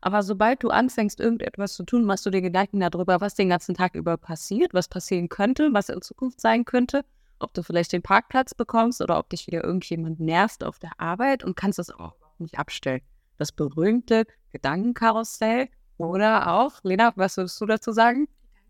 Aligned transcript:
Aber 0.00 0.22
sobald 0.22 0.62
du 0.62 0.70
anfängst, 0.70 1.20
irgendetwas 1.20 1.74
zu 1.74 1.84
tun, 1.84 2.04
machst 2.04 2.24
du 2.24 2.30
dir 2.30 2.40
Gedanken 2.40 2.80
darüber, 2.80 3.20
was 3.20 3.34
den 3.34 3.50
ganzen 3.50 3.74
Tag 3.74 3.94
über 3.94 4.16
passiert, 4.16 4.72
was 4.72 4.88
passieren 4.88 5.28
könnte, 5.28 5.68
was 5.72 5.90
in 5.90 6.00
Zukunft 6.00 6.40
sein 6.40 6.64
könnte, 6.64 7.04
ob 7.38 7.52
du 7.52 7.62
vielleicht 7.62 7.92
den 7.92 8.02
Parkplatz 8.02 8.54
bekommst 8.54 9.02
oder 9.02 9.18
ob 9.18 9.28
dich 9.28 9.46
wieder 9.46 9.62
irgendjemand 9.62 10.20
nervt 10.20 10.64
auf 10.64 10.78
der 10.78 10.92
Arbeit 10.98 11.44
und 11.44 11.56
kannst 11.56 11.78
das 11.78 11.90
auch 11.90 12.14
nicht 12.38 12.58
abstellen. 12.58 13.02
Das 13.36 13.52
berühmte 13.52 14.26
Gedankenkarussell 14.52 15.68
oder 15.98 16.50
auch, 16.52 16.80
Lena, 16.82 17.12
was 17.16 17.36
würdest 17.36 17.60
du 17.60 17.66
dazu 17.66 17.92
sagen? 17.92 18.26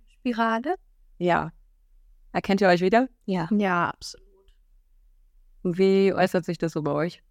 Spirale? 0.08 0.74
Ja. 1.18 1.52
Erkennt 2.32 2.60
ihr 2.60 2.68
euch 2.68 2.80
wieder? 2.80 3.08
Ja. 3.24 3.48
Ja, 3.52 3.90
absolut. 3.90 4.26
Wie 5.62 6.12
äußert 6.12 6.44
sich 6.44 6.58
das 6.58 6.72
so 6.72 6.82
bei 6.82 6.92
euch? 6.92 7.22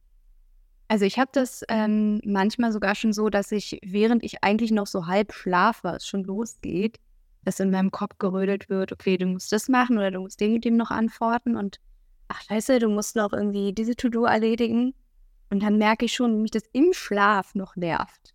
Also 0.89 1.05
ich 1.05 1.19
habe 1.19 1.29
das 1.31 1.63
ähm, 1.69 2.19
manchmal 2.25 2.71
sogar 2.71 2.95
schon 2.95 3.13
so, 3.13 3.29
dass 3.29 3.51
ich, 3.51 3.79
während 3.85 4.23
ich 4.23 4.43
eigentlich 4.43 4.71
noch 4.71 4.87
so 4.87 5.05
halb 5.05 5.33
schlafe, 5.33 5.89
es 5.89 6.07
schon 6.07 6.23
losgeht, 6.23 6.99
dass 7.45 7.59
in 7.59 7.69
meinem 7.69 7.91
Kopf 7.91 8.17
gerödelt 8.17 8.69
wird, 8.69 8.91
okay, 8.91 9.15
du 9.15 9.27
musst 9.27 9.51
das 9.51 9.69
machen 9.69 9.99
oder 9.99 10.09
du 10.09 10.21
musst 10.21 10.41
dem 10.41 10.53
mit 10.53 10.65
dem 10.65 10.77
noch 10.77 10.89
antworten 10.89 11.55
und 11.55 11.79
ach 12.27 12.41
scheiße, 12.41 12.79
du 12.79 12.89
musst 12.89 13.15
noch 13.15 13.33
irgendwie 13.33 13.71
diese 13.71 13.95
To-Do 13.95 14.25
erledigen. 14.25 14.95
Und 15.51 15.61
dann 15.61 15.77
merke 15.77 16.05
ich 16.05 16.13
schon, 16.13 16.35
wie 16.35 16.41
mich 16.41 16.51
das 16.51 16.63
im 16.73 16.91
Schlaf 16.91 17.53
noch 17.53 17.75
nervt. 17.75 18.33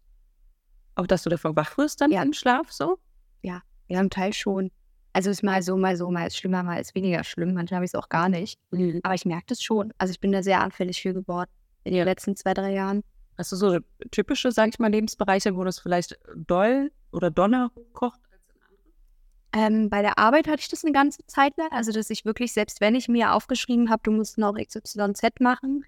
Auch 0.95 1.09
dass 1.09 1.25
du 1.25 1.31
davon 1.31 1.57
wach 1.57 1.77
wirst 1.77 2.01
dann 2.01 2.13
ja. 2.13 2.23
im 2.23 2.33
Schlaf 2.33 2.71
so? 2.71 2.99
Ja, 3.43 3.63
ja, 3.89 4.01
im 4.01 4.11
Teil 4.11 4.33
schon. 4.33 4.71
Also 5.13 5.31
ist 5.31 5.43
mal 5.43 5.61
so, 5.63 5.77
mal 5.77 5.97
so, 5.97 6.09
mal 6.09 6.29
ist 6.29 6.37
schlimmer, 6.37 6.63
mal 6.63 6.81
ist 6.81 6.95
weniger 6.95 7.25
schlimm. 7.25 7.55
Manchmal 7.55 7.79
habe 7.79 7.85
ich 7.85 7.91
es 7.91 7.95
auch 7.97 8.09
gar 8.09 8.29
nicht. 8.29 8.61
Mhm. 8.71 9.01
Aber 9.03 9.15
ich 9.15 9.25
merke 9.25 9.47
das 9.49 9.61
schon. 9.61 9.93
Also 9.99 10.13
ich 10.13 10.21
bin 10.21 10.31
da 10.31 10.43
sehr 10.43 10.61
anfällig 10.61 11.03
für 11.03 11.15
geworden 11.15 11.51
in 11.85 11.93
den 11.93 12.05
letzten 12.05 12.35
zwei, 12.37 12.55
drei 12.55 12.73
Jahren. 12.73 13.03
Hast 13.37 13.53
du 13.53 13.57
so 13.57 13.79
typische, 14.11 14.53
sag 14.53 14.69
ich 14.69 14.79
mal, 14.79 14.91
Lebensbereiche, 14.91 15.57
wo 15.57 15.65
das 15.65 15.79
vielleicht 15.79 16.19
doll 16.35 16.93
oder 17.13 17.31
donner 17.31 17.71
kocht 17.93 18.21
als 18.31 18.43
in 18.49 18.63
anderen? 18.63 19.85
Ähm, 19.85 19.91
bei 19.91 20.03
der 20.03 20.19
Arbeit 20.19 20.47
hatte 20.47 20.61
ich 20.61 20.69
das 20.69 20.85
eine 20.85 20.93
ganze 20.93 21.27
Zeit 21.27 21.57
lang. 21.57 21.71
Also, 21.73 21.93
dass 21.93 22.11
ich 22.11 22.25
wirklich, 22.25 22.53
selbst 22.53 22.81
wenn 22.81 22.95
ich 22.95 23.09
mir 23.09 23.33
aufgeschrieben 23.33 23.91
habe, 23.91 24.03
du 24.05 24.13
musst 24.13 24.39
noch 24.39 24.55
XYZ 24.55 25.41
machen, 25.41 25.85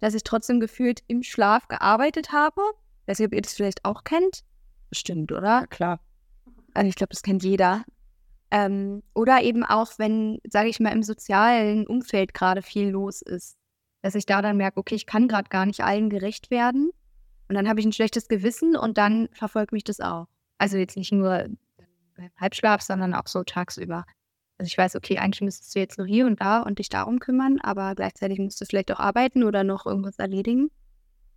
dass 0.00 0.14
ich 0.14 0.24
trotzdem 0.24 0.60
gefühlt 0.60 1.02
im 1.06 1.22
Schlaf 1.22 1.68
gearbeitet 1.68 2.32
habe. 2.32 2.60
Ich 3.02 3.08
weiß 3.08 3.18
nicht, 3.20 3.28
ob 3.28 3.34
ihr 3.34 3.42
das 3.42 3.54
vielleicht 3.54 3.84
auch 3.84 4.04
kennt. 4.04 4.42
Bestimmt, 4.90 5.32
oder? 5.32 5.60
Ja, 5.60 5.66
klar. 5.66 6.00
Also 6.74 6.90
ich 6.90 6.96
glaube, 6.96 7.10
das 7.10 7.22
kennt 7.22 7.42
jeder. 7.42 7.82
Ähm, 8.52 9.02
oder 9.14 9.42
eben 9.42 9.64
auch, 9.64 9.90
wenn, 9.96 10.38
sage 10.48 10.68
ich 10.68 10.78
mal, 10.78 10.92
im 10.92 11.02
sozialen 11.02 11.86
Umfeld 11.88 12.34
gerade 12.34 12.62
viel 12.62 12.90
los 12.90 13.20
ist 13.20 13.56
dass 14.02 14.14
ich 14.14 14.26
da 14.26 14.42
dann 14.42 14.56
merke, 14.56 14.78
okay, 14.78 14.94
ich 14.94 15.06
kann 15.06 15.28
gerade 15.28 15.48
gar 15.48 15.66
nicht 15.66 15.82
allen 15.82 16.10
gerecht 16.10 16.50
werden. 16.50 16.90
Und 17.48 17.54
dann 17.54 17.68
habe 17.68 17.80
ich 17.80 17.86
ein 17.86 17.92
schlechtes 17.92 18.28
Gewissen 18.28 18.76
und 18.76 18.98
dann 18.98 19.28
verfolgt 19.32 19.72
mich 19.72 19.84
das 19.84 20.00
auch. 20.00 20.26
Also 20.58 20.76
jetzt 20.76 20.96
nicht 20.96 21.12
nur 21.12 21.48
beim 22.16 22.30
Halbschlaf, 22.36 22.82
sondern 22.82 23.14
auch 23.14 23.26
so 23.26 23.42
tagsüber. 23.42 24.04
Also 24.58 24.68
ich 24.68 24.76
weiß, 24.76 24.96
okay, 24.96 25.18
eigentlich 25.18 25.40
müsstest 25.40 25.74
du 25.74 25.78
jetzt 25.78 25.98
nur 25.98 26.06
hier 26.06 26.26
und 26.26 26.40
da 26.40 26.62
und 26.62 26.78
dich 26.78 26.88
darum 26.88 27.20
kümmern, 27.20 27.60
aber 27.60 27.94
gleichzeitig 27.94 28.38
musst 28.40 28.60
du 28.60 28.66
vielleicht 28.66 28.92
auch 28.92 28.98
arbeiten 28.98 29.44
oder 29.44 29.62
noch 29.62 29.86
irgendwas 29.86 30.18
erledigen. 30.18 30.70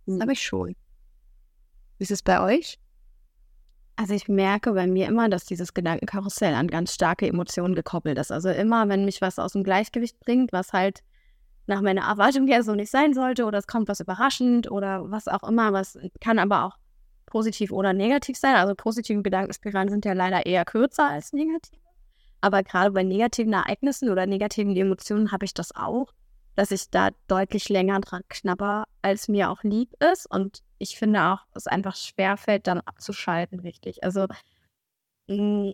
Das 0.06 0.16
mhm. 0.16 0.22
habe 0.22 0.32
ich 0.32 0.42
schon. 0.42 0.74
Wie 1.98 2.02
ist 2.02 2.10
es 2.10 2.22
bei 2.22 2.40
euch? 2.40 2.78
Also 3.94 4.14
ich 4.14 4.26
merke 4.26 4.72
bei 4.72 4.86
mir 4.86 5.06
immer, 5.06 5.28
dass 5.28 5.44
dieses 5.44 5.74
Gedankenkarussell 5.74 6.54
an 6.54 6.66
ganz 6.66 6.94
starke 6.94 7.28
Emotionen 7.28 7.74
gekoppelt 7.74 8.18
ist. 8.18 8.32
Also 8.32 8.48
immer, 8.48 8.88
wenn 8.88 9.04
mich 9.04 9.20
was 9.20 9.38
aus 9.38 9.52
dem 9.52 9.62
Gleichgewicht 9.62 10.18
bringt, 10.18 10.52
was 10.52 10.72
halt 10.72 11.04
nach 11.66 11.80
meiner 11.80 12.02
Erwartung 12.02 12.46
her 12.46 12.62
so 12.62 12.74
nicht 12.74 12.90
sein 12.90 13.14
sollte 13.14 13.44
oder 13.44 13.58
es 13.58 13.66
kommt 13.66 13.88
was 13.88 14.00
überraschend 14.00 14.70
oder 14.70 15.10
was 15.10 15.28
auch 15.28 15.48
immer, 15.48 15.72
was 15.72 15.98
kann 16.20 16.38
aber 16.38 16.64
auch 16.64 16.76
positiv 17.26 17.72
oder 17.72 17.92
negativ 17.92 18.36
sein. 18.36 18.56
Also 18.56 18.74
positive 18.74 19.22
Gedankenspiralen 19.22 19.88
sind 19.88 20.04
ja 20.04 20.12
leider 20.12 20.44
eher 20.44 20.64
kürzer 20.64 21.08
als 21.08 21.32
negative. 21.32 21.80
Aber 22.40 22.62
gerade 22.62 22.90
bei 22.90 23.04
negativen 23.04 23.52
Ereignissen 23.52 24.10
oder 24.10 24.26
negativen 24.26 24.76
Emotionen 24.76 25.32
habe 25.32 25.44
ich 25.44 25.54
das 25.54 25.74
auch, 25.74 26.12
dass 26.56 26.72
ich 26.72 26.90
da 26.90 27.10
deutlich 27.28 27.68
länger 27.68 28.00
dran 28.00 28.22
knapper, 28.28 28.84
als 29.00 29.28
mir 29.28 29.50
auch 29.50 29.62
lieb 29.62 29.94
ist. 30.02 30.26
Und 30.30 30.62
ich 30.78 30.98
finde 30.98 31.22
auch, 31.22 31.38
es 31.54 31.66
einfach 31.66 31.96
schwerfällt, 31.96 32.66
dann 32.66 32.80
abzuschalten, 32.80 33.60
richtig. 33.60 34.02
Also 34.02 34.26
mm, 35.28 35.70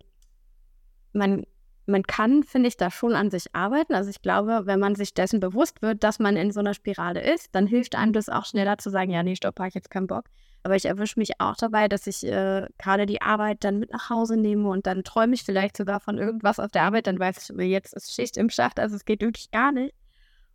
man 1.12 1.44
man 1.88 2.02
kann, 2.02 2.42
finde 2.42 2.68
ich, 2.68 2.76
da 2.76 2.90
schon 2.90 3.14
an 3.14 3.30
sich 3.30 3.54
arbeiten. 3.54 3.94
Also 3.94 4.10
ich 4.10 4.20
glaube, 4.20 4.62
wenn 4.64 4.78
man 4.78 4.94
sich 4.94 5.14
dessen 5.14 5.40
bewusst 5.40 5.80
wird, 5.80 6.04
dass 6.04 6.18
man 6.18 6.36
in 6.36 6.52
so 6.52 6.60
einer 6.60 6.74
Spirale 6.74 7.20
ist, 7.20 7.54
dann 7.54 7.66
hilft 7.66 7.94
einem 7.94 8.12
das 8.12 8.28
auch 8.28 8.44
schneller 8.44 8.78
zu 8.78 8.90
sagen, 8.90 9.10
ja, 9.10 9.22
nee, 9.22 9.36
stopp, 9.36 9.58
habe 9.58 9.68
ich 9.68 9.74
jetzt 9.74 9.90
keinen 9.90 10.06
Bock. 10.06 10.26
Aber 10.62 10.76
ich 10.76 10.84
erwische 10.84 11.18
mich 11.18 11.40
auch 11.40 11.56
dabei, 11.56 11.88
dass 11.88 12.06
ich 12.06 12.26
äh, 12.26 12.66
gerade 12.78 13.06
die 13.06 13.22
Arbeit 13.22 13.64
dann 13.64 13.78
mit 13.78 13.90
nach 13.90 14.10
Hause 14.10 14.36
nehme 14.36 14.68
und 14.68 14.86
dann 14.86 15.02
träume 15.02 15.34
ich 15.34 15.44
vielleicht 15.44 15.76
sogar 15.76 16.00
von 16.00 16.18
irgendwas 16.18 16.60
auf 16.60 16.70
der 16.70 16.82
Arbeit, 16.82 17.06
dann 17.06 17.18
weiß 17.18 17.50
ich, 17.50 17.66
jetzt 17.66 17.94
ist 17.94 18.12
Schicht 18.12 18.36
im 18.36 18.50
Schacht, 18.50 18.78
also 18.78 18.94
es 18.94 19.04
geht 19.04 19.22
wirklich 19.22 19.50
gar 19.50 19.72
nicht. 19.72 19.94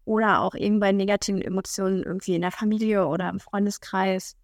Oder 0.05 0.41
auch 0.41 0.53
eben 0.53 0.79
bei 0.79 0.91
negativen 0.91 1.41
Emotionen 1.41 2.03
irgendwie 2.03 2.35
in 2.35 2.41
der 2.41 2.51
Familie 2.51 3.07
oder 3.07 3.29
im 3.29 3.39
Freundeskreis 3.39 4.35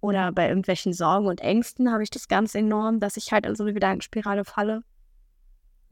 oder 0.00 0.30
bei 0.30 0.48
irgendwelchen 0.48 0.92
Sorgen 0.92 1.26
und 1.26 1.40
Ängsten 1.40 1.90
habe 1.90 2.02
ich 2.02 2.10
das 2.10 2.28
ganz 2.28 2.54
enorm, 2.54 3.00
dass 3.00 3.16
ich 3.16 3.32
halt 3.32 3.46
in 3.46 3.56
so 3.56 3.64
eine 3.64 3.72
Gedankenspirale 3.72 4.44
falle. 4.44 4.84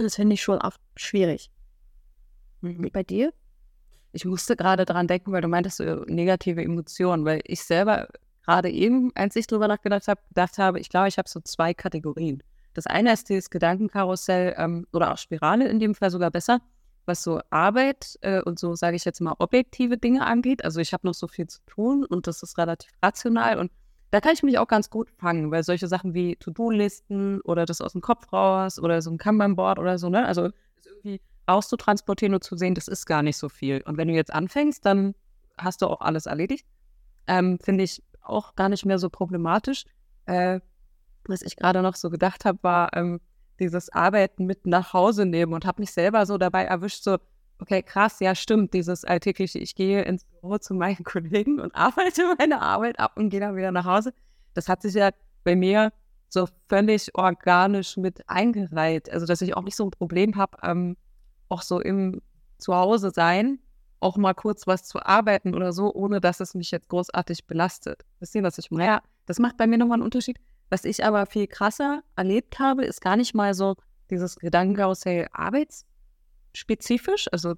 Das 0.03 0.16
finde 0.16 0.34
ich 0.34 0.43
schon 0.43 0.59
oft 0.59 0.81
schwierig. 0.97 1.50
Mhm. 2.62 2.91
Bei 2.93 3.03
dir? 3.03 3.33
Ich 4.12 4.25
musste 4.25 4.56
gerade 4.56 4.84
daran 4.84 5.06
denken, 5.06 5.31
weil 5.33 5.43
du 5.43 5.49
meintest 5.49 5.77
so 5.77 5.84
negative 6.06 6.62
Emotionen, 6.62 7.25
weil 7.25 7.41
ich 7.44 7.62
selber 7.62 8.09
gerade 8.44 8.71
eben, 8.71 9.12
als 9.15 9.37
ich 9.37 9.47
drüber 9.47 9.69
nachgedacht 9.69 10.09
habe, 10.09 10.21
gedacht 10.28 10.59
habe, 10.59 10.81
ich 10.81 10.88
glaube, 10.88 11.09
ich 11.09 11.19
habe 11.19 11.28
so 11.28 11.41
zwei 11.41 11.75
Kategorien. 11.75 12.43
Das 12.75 12.87
eine 12.87 13.12
ist 13.12 13.28
dieses 13.28 13.50
Gedankenkarussell 13.50 14.55
ähm, 14.56 14.87
oder 14.93 15.12
auch 15.12 15.19
Spirale 15.19 15.69
in 15.69 15.78
dem 15.78 15.94
Fall 15.94 16.11
sogar 16.11 16.31
besser, 16.31 16.61
was 17.05 17.22
so 17.22 17.41
Arbeit 17.50 18.19
äh, 18.22 18.41
und 18.43 18.59
so, 18.59 18.75
sage 18.75 18.97
ich 18.97 19.05
jetzt 19.05 19.21
mal, 19.21 19.34
objektive 19.38 19.99
Dinge 19.99 20.27
angeht. 20.27 20.65
Also 20.65 20.81
ich 20.81 20.93
habe 20.93 21.06
noch 21.06 21.15
so 21.15 21.28
viel 21.28 21.47
zu 21.47 21.61
tun 21.67 22.05
und 22.05 22.27
das 22.27 22.43
ist 22.43 22.59
relativ 22.59 22.91
rational 23.03 23.59
und 23.59 23.71
da 24.10 24.21
kann 24.21 24.32
ich 24.32 24.43
mich 24.43 24.59
auch 24.59 24.66
ganz 24.66 24.91
gut 24.91 25.09
fangen, 25.10 25.50
weil 25.50 25.62
solche 25.62 25.87
Sachen 25.87 26.15
wie 26.15 26.37
To-Do-Listen 26.37 27.41
oder 27.43 27.65
das 27.65 27.81
aus 27.81 27.93
dem 27.93 28.00
Kopf 28.00 28.32
raus 28.32 28.78
oder 28.78 29.03
so 29.03 29.10
ein 29.10 29.19
Kanban-Board 29.19 29.78
oder 29.78 29.98
so, 29.98 30.09
ne? 30.09 30.26
Also 30.26 30.50
irgendwie 30.84 31.21
rauszutransportieren 31.48 32.34
und 32.34 32.44
zu 32.44 32.56
sehen, 32.56 32.75
das 32.75 32.88
ist 32.88 33.06
gar 33.06 33.22
nicht 33.22 33.37
so 33.37 33.49
viel. 33.49 33.82
Und 33.82 33.97
wenn 33.97 34.09
du 34.09 34.15
jetzt 34.15 34.32
anfängst, 34.32 34.84
dann 34.84 35.15
hast 35.56 35.82
du 35.82 35.87
auch 35.87 36.00
alles 36.00 36.26
erledigt. 36.26 36.66
Ähm, 37.26 37.59
Finde 37.62 37.84
ich 37.84 38.03
auch 38.22 38.54
gar 38.56 38.69
nicht 38.69 38.84
mehr 38.84 38.99
so 38.99 39.10
problematisch. 39.10 39.84
Äh, 40.26 40.60
was 41.26 41.43
ich 41.43 41.56
gerade 41.56 41.82
noch 41.82 41.94
so 41.94 42.10
gedacht 42.10 42.44
habe, 42.44 42.59
war 42.62 42.97
ähm, 42.97 43.20
dieses 43.59 43.91
Arbeiten 43.91 44.47
mit 44.47 44.66
nach 44.66 44.93
Hause 44.93 45.26
nehmen 45.26 45.53
und 45.53 45.66
habe 45.66 45.82
mich 45.82 45.93
selber 45.93 46.26
so 46.26 46.38
dabei 46.38 46.65
erwischt, 46.65 47.04
so, 47.04 47.19
okay, 47.60 47.82
krass, 47.82 48.21
ja, 48.21 48.34
stimmt, 48.34 48.75
dieses 48.75 49.04
alltägliche, 49.04 49.59
ich 49.59 49.75
gehe 49.75 50.02
ins 50.02 50.25
Büro 50.25 50.58
zu 50.58 50.75
meinen 50.75 51.05
Kollegen 51.05 51.61
und 51.61 51.75
arbeite 51.75 52.35
meine 52.38 52.61
Arbeit 52.61 52.99
ab 52.99 53.12
und 53.17 53.31
gehe 53.31 53.40
dann 53.40 53.56
wieder 53.56 53.73
nach 53.73 53.85
Hause. 53.85 54.12
Das 54.55 54.69
hat 54.69 54.82
sich 54.82 54.94
ja 54.94 55.11
bei 55.44 55.56
mir 55.56 55.93
so 56.29 56.49
völlig 56.69 57.14
organisch 57.14 57.96
mit 57.96 58.29
eingereiht. 58.29 59.11
Also, 59.11 59.26
dass 59.26 59.43
ich 59.43 59.56
auch 59.56 59.62
nicht 59.62 59.76
so 59.76 59.85
ein 59.85 59.90
Problem 59.90 60.37
habe, 60.37 60.58
ähm, 60.62 60.96
auch 61.49 61.62
so 61.62 61.81
im 61.81 62.23
Zuhause 62.58 63.11
sein, 63.11 63.58
auch 64.00 64.17
mal 64.17 64.35
kurz 64.35 64.67
was 64.67 64.85
zu 64.85 65.00
arbeiten 65.05 65.55
oder 65.55 65.73
so, 65.73 65.93
ohne 65.93 66.20
dass 66.20 66.40
es 66.40 66.55
mich 66.55 66.70
jetzt 66.70 66.88
großartig 66.88 67.46
belastet. 67.46 68.05
Wisst 68.20 68.35
ihr, 68.35 68.43
was 68.43 68.58
ich 68.58 68.70
meine? 68.70 68.85
Ja, 68.85 69.02
das 69.26 69.38
macht 69.38 69.56
bei 69.56 69.67
mir 69.67 69.79
nochmal 69.79 69.96
einen 69.96 70.05
Unterschied. 70.05 70.38
Was 70.70 70.85
ich 70.85 71.05
aber 71.05 71.26
viel 71.26 71.49
krasser 71.49 72.02
erlebt 72.17 72.58
habe, 72.58 72.85
ist 72.85 73.00
gar 73.00 73.17
nicht 73.17 73.35
mal 73.35 73.55
so 73.55 73.76
dieses 74.08 74.37
Gedankenkarussell 74.37 75.29
Arbeits 75.32 75.85
spezifisch. 76.55 77.29
Also 77.32 77.55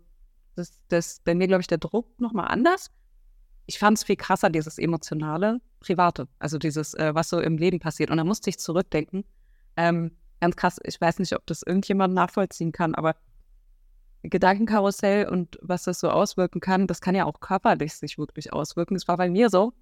das, 0.55 0.81
das 0.89 1.21
bei 1.25 1.35
mir, 1.35 1.47
glaube 1.47 1.63
ich, 1.63 1.67
der 1.67 1.79
Druck 1.79 2.21
nochmal 2.21 2.49
anders. 2.49 2.91
Ich 3.67 3.79
fand 3.79 3.99
es 3.99 4.05
viel 4.05 4.17
krasser, 4.17 4.51
dieses 4.51 4.79
emotionale, 4.79 5.61
private, 5.81 6.29
also 6.39 6.59
dieses, 6.59 6.95
äh, 6.95 7.15
was 7.15 7.29
so 7.29 7.41
im 7.41 7.57
Leben 7.57 7.79
passiert. 7.79 8.11
Und 8.11 8.17
da 8.17 8.25
musste 8.25 8.51
ich 8.51 8.59
zurückdenken. 8.59 9.25
Ähm, 9.77 10.17
ganz 10.41 10.57
krass, 10.57 10.79
ich 10.85 11.01
weiß 11.01 11.21
nicht, 11.21 11.35
ob 11.35 11.47
das 11.47 11.63
irgendjemand 11.63 12.13
nachvollziehen 12.13 12.73
kann, 12.73 12.95
aber 12.95 13.15
Gedankenkarussell 14.25 15.29
und 15.29 15.59
was 15.63 15.85
das 15.85 16.01
so 16.01 16.11
auswirken 16.11 16.61
kann, 16.61 16.87
das 16.87 17.01
kann 17.01 17.15
ja 17.15 17.25
auch 17.25 17.41
körperlich 17.41 17.95
sich 17.95 18.19
wirklich 18.19 18.53
auswirken. 18.53 18.95
Es 18.95 19.09
war 19.09 19.17
bei 19.17 19.31
mir 19.31 19.51
so, 19.51 19.73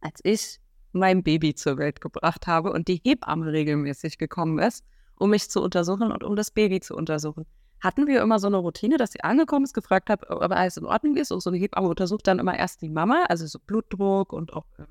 als 0.00 0.20
ich 0.22 0.60
mein 0.92 1.22
Baby 1.22 1.54
zur 1.54 1.78
Welt 1.78 2.00
gebracht 2.00 2.46
habe 2.46 2.72
und 2.72 2.86
die 2.86 3.00
Hebamme 3.02 3.50
regelmäßig 3.52 4.18
gekommen 4.18 4.58
ist 4.58 4.84
um 5.16 5.30
mich 5.30 5.50
zu 5.50 5.62
untersuchen 5.62 6.12
und 6.12 6.24
um 6.24 6.36
das 6.36 6.50
Baby 6.50 6.80
zu 6.80 6.94
untersuchen. 6.94 7.46
Hatten 7.84 8.06
wir 8.06 8.22
immer 8.22 8.38
so 8.38 8.46
eine 8.46 8.56
Routine, 8.56 8.96
dass 8.96 9.12
sie 9.12 9.20
angekommen 9.20 9.66
ist, 9.66 9.74
gefragt 9.74 10.08
hat, 10.08 10.30
ob 10.30 10.50
alles 10.50 10.78
in 10.78 10.86
Ordnung 10.86 11.18
ist 11.18 11.30
und 11.30 11.42
so 11.42 11.50
eine 11.50 11.58
Hebamme 11.58 11.86
untersucht 11.86 12.26
dann 12.26 12.38
immer 12.38 12.56
erst 12.56 12.80
die 12.80 12.88
Mama, 12.88 13.26
also 13.28 13.46
so 13.46 13.58
Blutdruck 13.58 14.32
und 14.32 14.54
auch, 14.54 14.64
ähm, 14.78 14.86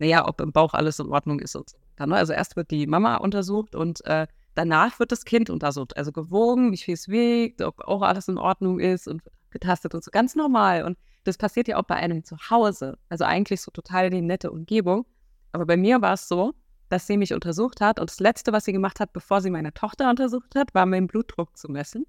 naja, 0.00 0.26
ob 0.26 0.40
im 0.40 0.50
Bauch 0.50 0.74
alles 0.74 0.98
in 0.98 1.06
Ordnung 1.06 1.38
ist 1.38 1.54
und 1.54 1.70
so. 1.70 1.76
Ne? 2.04 2.16
Also 2.16 2.32
erst 2.32 2.56
wird 2.56 2.72
die 2.72 2.88
Mama 2.88 3.18
untersucht 3.18 3.76
und 3.76 4.04
äh, 4.06 4.26
danach 4.56 4.98
wird 4.98 5.12
das 5.12 5.24
Kind 5.24 5.48
untersucht, 5.48 5.96
also 5.96 6.10
gewogen, 6.10 6.72
wie 6.72 6.76
viel 6.76 6.94
es 6.94 7.08
wiegt, 7.08 7.62
ob 7.62 7.80
auch 7.84 8.02
alles 8.02 8.26
in 8.26 8.36
Ordnung 8.36 8.80
ist 8.80 9.06
und 9.06 9.22
getastet 9.50 9.94
und 9.94 10.02
so 10.02 10.10
ganz 10.10 10.34
normal. 10.34 10.82
Und 10.82 10.98
das 11.22 11.38
passiert 11.38 11.68
ja 11.68 11.76
auch 11.76 11.84
bei 11.84 11.94
einem 11.94 12.24
zu 12.24 12.36
Hause. 12.50 12.98
Also 13.10 13.22
eigentlich 13.22 13.60
so 13.60 13.70
total 13.70 14.10
die 14.10 14.22
nette 14.22 14.50
Umgebung. 14.50 15.06
Aber 15.52 15.66
bei 15.66 15.76
mir 15.76 16.02
war 16.02 16.14
es 16.14 16.26
so, 16.26 16.52
dass 16.88 17.06
sie 17.06 17.16
mich 17.16 17.32
untersucht 17.32 17.80
hat 17.80 18.00
und 18.00 18.10
das 18.10 18.18
Letzte, 18.18 18.52
was 18.52 18.64
sie 18.64 18.72
gemacht 18.72 18.98
hat, 18.98 19.12
bevor 19.12 19.40
sie 19.40 19.50
meine 19.50 19.72
Tochter 19.72 20.10
untersucht 20.10 20.56
hat, 20.56 20.74
war 20.74 20.84
meinen 20.84 21.06
Blutdruck 21.06 21.56
zu 21.56 21.70
messen. 21.70 22.06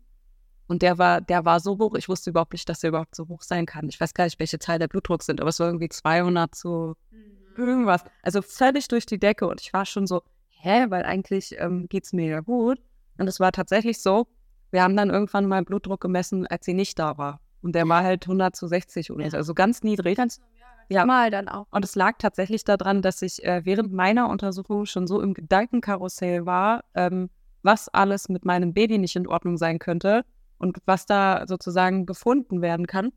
Und 0.67 0.81
der 0.81 0.97
war, 0.97 1.21
der 1.21 1.45
war 1.45 1.59
so 1.59 1.77
hoch, 1.77 1.95
ich 1.95 2.09
wusste 2.09 2.31
überhaupt 2.31 2.53
nicht, 2.53 2.67
dass 2.67 2.83
er 2.83 2.89
überhaupt 2.89 3.15
so 3.15 3.27
hoch 3.27 3.43
sein 3.43 3.65
kann. 3.65 3.87
Ich 3.87 3.99
weiß 3.99 4.13
gar 4.13 4.23
nicht, 4.23 4.39
welche 4.39 4.57
Teile 4.57 4.79
der 4.79 4.87
Blutdruck 4.87 5.21
sind, 5.21 5.39
aber 5.39 5.49
es 5.49 5.59
war 5.59 5.67
irgendwie 5.67 5.89
200 5.89 6.55
zu 6.55 6.95
mhm. 7.11 7.57
irgendwas. 7.57 8.03
Also 8.23 8.41
völlig 8.41 8.87
durch 8.87 9.05
die 9.05 9.19
Decke 9.19 9.47
und 9.47 9.61
ich 9.61 9.73
war 9.73 9.85
schon 9.85 10.07
so, 10.07 10.23
hä, 10.49 10.85
weil 10.89 11.03
eigentlich 11.03 11.55
ähm, 11.59 11.87
geht 11.87 12.05
es 12.05 12.13
mir 12.13 12.27
ja 12.27 12.39
gut. 12.39 12.79
Und 13.17 13.27
es 13.27 13.39
war 13.39 13.51
tatsächlich 13.51 14.01
so, 14.01 14.27
wir 14.71 14.81
haben 14.81 14.97
dann 14.97 15.09
irgendwann 15.09 15.45
mal 15.45 15.63
Blutdruck 15.63 16.01
gemessen, 16.01 16.47
als 16.47 16.65
sie 16.65 16.73
nicht 16.73 16.97
da 16.97 17.17
war. 17.17 17.39
Und 17.61 17.75
der 17.75 17.87
war 17.87 18.03
halt 18.03 18.23
100 18.25 18.55
zu 18.55 18.67
60 18.67 19.11
oder 19.11 19.29
so, 19.29 19.37
also 19.37 19.53
ganz 19.53 19.83
niedrig. 19.83 20.17
Ganz 20.17 20.41
ja, 20.89 21.05
mal 21.05 21.31
dann 21.31 21.47
auch. 21.47 21.67
Und 21.71 21.85
es 21.85 21.95
lag 21.95 22.15
tatsächlich 22.19 22.63
daran, 22.63 23.01
dass 23.01 23.21
ich 23.21 23.43
äh, 23.43 23.61
während 23.65 23.93
meiner 23.93 24.29
Untersuchung 24.29 24.85
schon 24.85 25.07
so 25.07 25.21
im 25.21 25.33
Gedankenkarussell 25.33 26.45
war, 26.45 26.83
ähm, 26.93 27.29
was 27.63 27.89
alles 27.89 28.29
mit 28.29 28.45
meinem 28.45 28.73
Baby 28.73 28.97
nicht 28.97 29.15
in 29.15 29.27
Ordnung 29.27 29.57
sein 29.57 29.79
könnte 29.79 30.25
und 30.57 30.77
was 30.85 31.05
da 31.05 31.45
sozusagen 31.47 32.05
gefunden 32.05 32.61
werden 32.61 32.87
kann, 32.87 33.11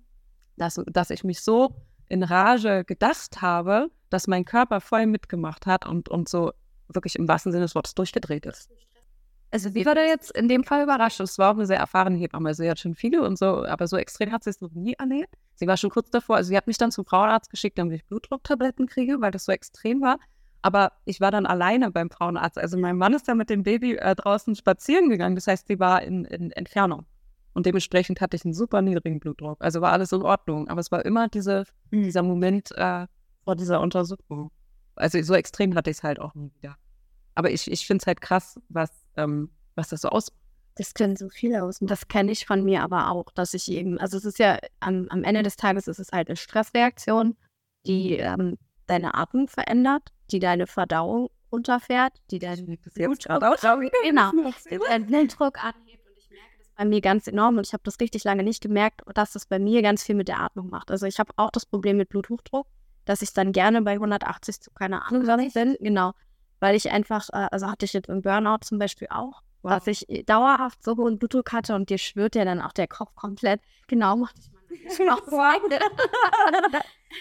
dass, 0.57 0.81
dass 0.87 1.11
ich 1.11 1.25
mich 1.25 1.41
so 1.41 1.75
in 2.09 2.23
Rage 2.23 2.85
gedacht 2.85 3.43
habe, 3.43 3.91
dass 4.11 4.27
mein 4.27 4.45
Körper 4.45 4.81
voll 4.81 5.07
mitgemacht 5.07 5.67
hat 5.67 5.87
und, 5.87 6.09
und 6.09 6.29
so 6.29 6.53
wirklich 6.89 7.17
im 7.17 7.29
wahrsten 7.29 7.53
Sinne 7.53 7.65
des 7.65 7.75
Wortes 7.75 7.95
durchgedreht 7.95 8.47
ist. 8.47 8.71
Also 9.51 9.75
wie 9.75 9.87
war 9.87 9.95
der 9.95 10.07
jetzt 10.07 10.31
in 10.33 10.49
dem 10.49 10.63
Fall 10.63 10.83
überrascht? 10.83 11.21
Es 11.21 11.39
war 11.39 11.51
auch 11.51 11.57
eine 11.57 11.67
sehr 11.67 11.79
erfahrene 11.79 12.19
Hebamme. 12.19 12.53
Sie 12.55 12.69
hat 12.69 12.79
schon 12.79 12.95
viele 12.95 13.23
und 13.23 13.39
so, 13.39 13.65
aber 13.65 13.87
so 13.87 13.97
extrem 13.97 14.31
hat 14.31 14.45
sie 14.45 14.51
es 14.51 14.61
noch 14.61 14.73
nie 14.73 14.93
erlebt. 14.95 15.35
Sie 15.55 15.67
war 15.67 15.79
schon 15.79 15.91
kurz 15.91 16.11
davor, 16.11 16.37
also 16.37 16.49
sie 16.49 16.57
hat 16.57 16.67
mich 16.67 16.77
dann 16.77 16.93
zum 16.93 17.07
Frauenarzt 17.07 17.51
geschickt, 17.51 17.79
damit 17.79 17.97
ich 17.97 18.07
Blutdrucktabletten 18.07 18.87
kriege, 18.87 19.21
weil 19.21 19.31
das 19.31 19.47
so 19.47 19.53
extrem 19.53 20.03
war. 20.03 20.19
Aber 20.61 20.93
ich 21.07 21.21
war 21.21 21.31
dann 21.31 21.47
alleine 21.47 21.91
beim 21.91 22.11
Frauenarzt. 22.11 22.59
Also 22.59 22.77
mein 22.77 22.99
Mann 22.99 23.15
ist 23.15 23.27
dann 23.29 23.39
mit 23.39 23.49
dem 23.49 23.63
Baby 23.63 23.97
äh, 23.97 24.15
draußen 24.15 24.55
spazieren 24.55 25.09
gegangen. 25.09 25.35
Das 25.35 25.47
heißt, 25.47 25.67
sie 25.69 25.79
war 25.79 26.03
in, 26.03 26.25
in 26.27 26.51
Entfernung. 26.51 27.07
Und 27.59 27.67
dementsprechend 27.67 28.21
hatte 28.21 28.37
ich 28.37 28.45
einen 28.45 28.55
super 28.55 28.83
niedrigen 28.83 29.19
Blutdruck. 29.19 29.57
Also 29.61 29.81
war 29.81 29.91
alles 29.91 30.13
in 30.13 30.23
Ordnung. 30.23 30.69
Aber 30.69 30.81
es 30.81 30.93
war 30.93 31.05
immer 31.05 31.27
diese, 31.27 31.65
mhm. 31.91 32.05
dieser 32.05 32.23
Moment 32.23 32.71
äh, 32.77 33.09
vor 33.43 33.57
dieser 33.57 33.81
Untersuchung. 33.81 34.53
Also 34.95 35.21
so 35.23 35.35
extrem 35.35 35.75
hatte 35.75 35.91
ich 35.91 35.97
es 35.97 36.03
halt 36.05 36.21
auch 36.21 36.37
nie 36.37 36.53
wieder. 36.55 36.77
Aber 37.35 37.51
ich, 37.51 37.69
ich 37.69 37.85
finde 37.85 38.03
es 38.03 38.07
halt 38.07 38.21
krass, 38.21 38.61
was, 38.69 38.93
ähm, 39.17 39.51
was 39.75 39.89
das 39.89 40.03
so 40.03 40.11
aus. 40.11 40.31
Das 40.77 40.95
können 40.95 41.17
so 41.17 41.29
viele 41.31 41.65
aus. 41.65 41.79
Das 41.81 42.07
kenne 42.07 42.31
ich 42.31 42.47
von 42.47 42.63
mir 42.63 42.85
aber 42.85 43.11
auch, 43.11 43.33
dass 43.33 43.55
ich 43.55 43.69
eben, 43.73 43.99
also 43.99 44.17
es 44.19 44.25
ist 44.25 44.39
ja 44.39 44.59
am, 44.79 45.09
am 45.11 45.25
Ende 45.25 45.43
des 45.43 45.57
Tages 45.57 45.89
ist 45.89 45.99
es 45.99 46.13
halt 46.13 46.29
eine 46.29 46.37
Stressreaktion, 46.37 47.37
die 47.87 48.19
ähm, 48.19 48.57
deine 48.87 49.15
Atmung 49.15 49.49
verändert, 49.49 50.13
die 50.31 50.39
deine 50.39 50.69
Verdauung 50.69 51.29
runterfährt, 51.51 52.13
die 52.31 52.39
deinen 52.39 52.67
Blutdruck, 52.67 53.59
genau, 54.05 54.31
Blutdruck 54.31 55.65
anhebt 55.65 56.07
und 56.07 56.17
ich 56.17 56.31
merke 56.31 56.59
das 56.59 56.68
bei 56.79 56.85
mir 56.85 57.01
ganz 57.01 57.27
enorm 57.27 57.59
und 57.59 57.67
ich 57.67 57.73
habe 57.73 57.83
das 57.85 57.99
richtig 58.01 58.25
lange 58.25 58.45
nicht 58.45 58.63
gemerkt, 58.63 59.03
dass 59.13 59.33
das 59.33 59.47
bei 59.47 59.59
mir 59.59 59.83
ganz 59.83 60.05
viel 60.05 60.15
mit 60.15 60.29
der 60.29 60.41
Atmung 60.41 60.71
macht. 60.71 60.91
Also 60.91 61.07
ich 61.07 61.19
habe 61.19 61.33
auch 61.37 61.51
das 61.51 61.67
Problem 61.67 61.97
mit 61.97 62.09
Bluthochdruck, 62.09 62.69
dass 63.05 63.21
ich 63.21 63.33
dann 63.33 63.53
gerne 63.53 63.83
bei 63.83 63.95
180 63.95 64.61
zu 64.61 64.71
keine 64.71 65.05
Ahnung 65.05 65.27
was 65.27 65.53
bin, 65.53 65.77
genau, 65.81 66.13
weil 66.61 66.77
ich 66.77 66.91
einfach, 66.91 67.29
äh, 67.31 67.49
also 67.51 67.67
hatte 67.67 67.85
ich 67.85 67.93
jetzt 67.93 68.09
im 68.09 68.23
Burnout 68.23 68.59
zum 68.63 68.79
Beispiel 68.79 69.09
auch, 69.11 69.43
dass 69.65 69.89
ich 69.89 70.07
dauerhaft 70.27 70.83
so 70.85 70.97
hohen 70.97 71.19
Blutdruck 71.19 71.53
hatte 71.53 71.75
und 71.75 71.91
dir 71.91 71.99
schwirrt 71.99 72.37
ja 72.37 72.45
dann 72.45 72.61
auch 72.61 72.73
der 72.73 72.87
Kopf 72.87 73.13
komplett. 73.17 73.61
Genau, 73.89 74.17
machte 74.17 74.41
ich 74.41 74.53
mal. 74.53 74.59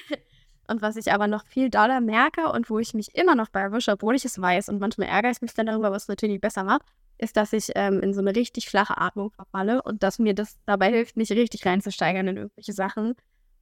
und 0.68 0.84
was 0.84 0.98
ich 0.98 1.12
aber 1.12 1.26
noch 1.26 1.48
viel 1.48 1.72
doller 1.72 2.00
merke 2.00 2.52
und 2.52 2.70
wo 2.70 2.78
ich 2.78 2.94
mich 2.94 3.16
immer 3.16 3.34
noch 3.34 3.50
bei 3.50 3.62
erwische, 3.62 3.92
obwohl 3.92 4.16
ich 4.16 4.24
es 4.24 4.40
weiß 4.40 4.70
und 4.70 4.80
manchmal 4.80 5.08
ärgere 5.08 5.32
ich 5.32 5.42
mich 5.42 5.56
dann 5.56 5.66
darüber, 5.66 5.92
was 5.92 6.04
es 6.04 6.10
natürlich 6.10 6.40
besser 6.40 6.64
macht, 6.64 6.84
ist, 7.18 7.38
dass 7.38 7.54
ich 7.54 7.72
ähm, 7.76 8.02
in 8.02 8.14
so 8.14 8.22
eine 8.22 8.36
richtig 8.36 8.70
flache 8.70 8.98
Atmung 8.98 9.32
verfalle 9.32 9.82
und 9.82 10.04
dass 10.04 10.20
mir 10.20 10.34
das 10.34 10.58
dabei 10.66 10.90
hilft, 10.90 11.18
mich 11.18 11.32
richtig 11.32 11.66
reinzusteigern 11.66 12.28
in 12.28 12.38
irgendwelche 12.38 12.74
Sachen. 12.74 13.16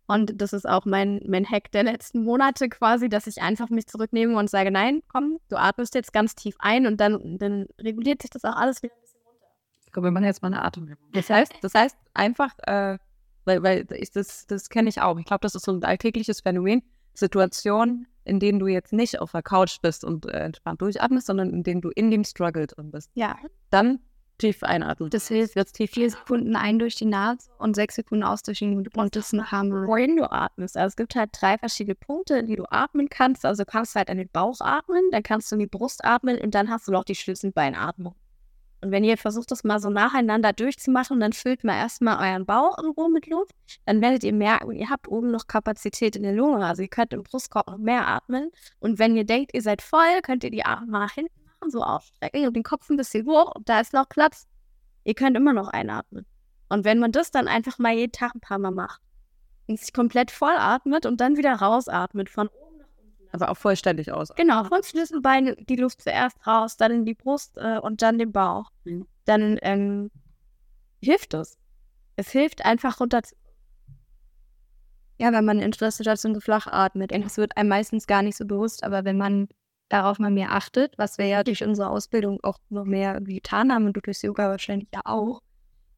Und 0.08 0.40
das 0.40 0.54
ist 0.54 0.68
auch 0.68 0.86
mein, 0.86 1.22
mein 1.28 1.50
Hack 1.50 1.72
der 1.72 1.84
letzten 1.84 2.24
Monate 2.24 2.70
quasi, 2.70 3.10
dass 3.10 3.26
ich 3.28 3.42
einfach 3.42 3.70
mich 3.70 3.88
zurücknehme 3.88 4.38
und 4.38 4.50
sage, 4.50 4.70
nein, 4.70 5.02
komm, 5.08 5.40
du 5.50 5.56
atmest 5.56 5.96
jetzt 5.96 6.14
ganz 6.14 6.36
tief 6.36 6.56
ein 6.60 6.86
und 6.86 7.00
dann, 7.02 7.38
dann 7.40 7.66
reguliert 7.82 8.22
sich 8.22 8.30
das 8.30 8.46
auch 8.46 8.56
alles 8.56 8.84
wieder 8.84 8.94
ein 8.94 9.02
bisschen 9.02 9.22
runter. 9.26 9.48
Komm, 9.92 10.04
wir 10.04 10.12
machen 10.12 10.26
jetzt 10.26 10.44
mal 10.44 10.50
eine 10.50 10.64
Atemübung. 10.64 11.10
Das 11.14 11.30
heißt, 11.30 11.54
das 11.62 11.74
heißt 11.74 11.98
einfach, 12.14 12.52
äh, 12.68 13.00
weil, 13.46 13.64
weil 13.64 13.88
ich, 13.94 14.12
das, 14.12 14.46
das 14.46 14.70
kenne 14.70 14.90
ich 14.90 15.02
auch. 15.02 15.18
Ich 15.18 15.26
glaube, 15.26 15.42
das 15.42 15.56
ist 15.56 15.66
so 15.66 15.72
ein 15.72 15.84
alltägliches 15.84 16.42
Phänomen. 16.42 16.84
Situationen, 17.14 18.08
in 18.26 18.40
denen 18.40 18.60
du 18.60 18.68
jetzt 18.68 18.94
nicht 18.94 19.20
auf 19.20 19.32
der 19.32 19.44
Couch 19.44 19.78
bist 19.82 20.04
und 20.04 20.26
äh, 20.26 20.40
entspannt 20.40 20.82
durchatmest, 20.82 21.28
sondern 21.28 21.52
in 21.52 21.64
denen 21.64 21.82
du 21.82 21.90
in 21.90 22.12
dem 22.12 22.24
Struggle 22.24 22.68
drin 22.68 22.92
bist. 22.92 23.10
Ja. 23.14 23.38
Dann 23.70 24.00
tief 24.38 24.64
einatmen. 24.64 25.10
Das 25.10 25.28
hilft 25.28 25.56
jetzt 25.56 25.74
tief 25.74 25.92
vier 25.92 26.10
Sekunden 26.10 26.56
ein 26.56 26.80
durch 26.80 26.96
die 26.96 27.06
Nase 27.06 27.50
und 27.58 27.76
sechs 27.76 27.96
Sekunden 27.96 28.24
aus 28.24 28.44
durch 28.44 28.60
den 28.60 28.74
Mund. 28.74 28.96
Und 28.96 29.16
das 29.16 29.32
haben 29.32 29.70
wir. 29.70 29.88
Wohin 29.88 30.18
du 30.18 30.30
atmest. 30.30 30.78
Also 30.78 30.88
es 30.88 30.96
gibt 30.96 31.16
halt 31.16 31.30
drei 31.34 31.58
verschiedene 31.58 31.96
Punkte, 31.96 32.40
in 32.40 32.48
die 32.48 32.56
du 32.56 32.66
atmen 32.70 33.10
kannst. 33.10 33.46
Also 33.46 33.64
du 33.64 33.72
kannst 33.72 33.96
halt 33.96 34.10
an 34.10 34.18
den 34.18 34.30
Bauch 34.30 34.60
atmen, 34.60 35.04
dann 35.12 35.24
kannst 35.24 35.52
du 35.52 35.56
in 35.56 35.60
die 35.60 35.68
Brust 35.68 36.04
atmen 36.04 36.38
und 36.40 36.54
dann 36.54 36.70
hast 36.70 36.88
du 36.88 36.92
noch 36.92 37.04
die 37.04 37.16
Schlüsselbeinatmung. 37.16 38.16
Und 38.82 38.92
wenn 38.92 39.04
ihr 39.04 39.18
versucht, 39.18 39.50
das 39.52 39.64
mal 39.64 39.80
so 39.80 39.90
nacheinander 39.90 40.54
durchzumachen, 40.54 41.20
dann 41.20 41.34
füllt 41.34 41.64
mal 41.64 41.78
erstmal 41.78 42.18
euren 42.18 42.46
Bauch 42.46 42.78
in 42.78 42.90
Ruhe 42.92 43.10
mit 43.10 43.28
Luft. 43.28 43.56
Dann 43.86 44.02
werdet 44.02 44.24
ihr 44.24 44.34
merken, 44.34 44.72
ihr 44.72 44.90
habt 44.90 45.08
oben 45.08 45.32
noch 45.32 45.48
Kapazität 45.48 46.16
in 46.16 46.24
der 46.24 46.34
Lunge. 46.34 46.66
Also 46.66 46.84
ihr 46.84 46.88
könnt 46.88 47.14
im 47.14 47.24
Brustkorb 47.24 47.68
noch 47.68 47.78
mehr 47.78 48.08
atmen. 48.08 48.52
Und 48.80 49.00
wenn 49.00 49.16
ihr 49.16 49.26
denkt, 49.26 49.54
ihr 49.54 49.62
seid 49.62 49.82
voll, 49.82 50.22
könnt 50.22 50.44
ihr 50.44 50.52
die 50.52 50.66
Arme 50.66 50.92
nach 50.92 51.14
hinten 51.14 51.34
Sachen 51.46 51.72
so 51.72 51.82
aufstrecken 51.82 52.48
und 52.48 52.56
den 52.56 52.64
Kopf 52.64 52.90
ein 52.90 52.98
bisschen 52.98 53.26
hoch 53.26 53.54
und 53.56 53.68
da 53.70 53.80
ist 53.80 53.94
noch 53.94 54.08
Platz. 54.08 54.48
Ihr 55.04 55.16
könnt 55.16 55.38
immer 55.38 55.54
noch 55.54 55.70
einatmen. 55.70 56.26
Und 56.70 56.86
wenn 56.86 57.00
man 57.00 57.12
das 57.12 57.32
dann 57.32 57.48
einfach 57.48 57.78
mal 57.80 57.94
jeden 57.94 58.12
Tag 58.12 58.36
ein 58.36 58.42
paar 58.42 58.60
Mal 58.60 58.72
macht 58.72 59.02
und 59.68 59.80
sich 59.80 59.94
komplett 59.94 60.32
voll 60.32 60.56
atmet 60.58 61.06
und 61.06 61.22
dann 61.22 61.38
wieder 61.38 61.54
rausatmet 61.54 62.30
von 62.30 62.48
oben 62.48 62.65
Aber 63.36 63.52
auch 63.52 63.58
vollständig 63.58 64.12
aus. 64.14 64.30
Genau, 64.36 64.64
von 64.64 64.82
Schlüsselbein 64.82 65.56
die 65.68 65.76
Luft 65.76 66.02
zuerst 66.02 66.38
raus, 66.48 66.78
dann 66.78 66.92
in 66.92 67.06
die 67.06 67.14
Brust 67.14 67.58
äh, 67.58 67.80
und 67.80 68.02
dann 68.02 68.18
den 68.18 68.32
Bauch. 68.32 68.72
Mhm. 68.86 69.06
Dann 69.26 69.60
ähm, 69.62 70.10
hilft 71.02 71.34
es. 71.34 71.58
Es 72.16 72.32
hilft 72.32 72.64
einfach 72.64 73.02
runter. 73.02 73.22
Ja, 75.20 75.34
wenn 75.34 75.44
man 75.44 75.60
in 75.60 75.74
Stresssituationen 75.74 76.36
so 76.36 76.42
flach 76.42 76.68
atmet. 76.68 77.12
Und 77.12 77.26
es 77.26 77.38
wird 77.38 77.58
einem 77.58 77.68
meistens 77.68 78.08
gar 78.08 78.22
nicht 78.22 78.38
so 78.38 78.46
bewusst, 78.46 78.86
aber 78.86 79.04
wenn 79.04 79.18
man 79.18 79.50
darauf 79.90 80.18
mal 80.18 80.32
mehr 80.32 80.54
achtet, 80.54 80.98
was 80.98 81.18
wir 81.18 81.26
ja 81.26 81.44
durch 81.44 81.62
unsere 81.62 81.90
Ausbildung 81.90 82.40
auch 82.42 82.58
noch 82.70 82.86
mehr 82.86 83.20
getan 83.20 83.72
haben 83.72 83.86
und 83.86 83.98
du 83.98 84.02
durchs 84.02 84.22
Yoga 84.22 84.50
wahrscheinlich 84.50 84.88
ja 84.94 85.02
auch, 85.04 85.42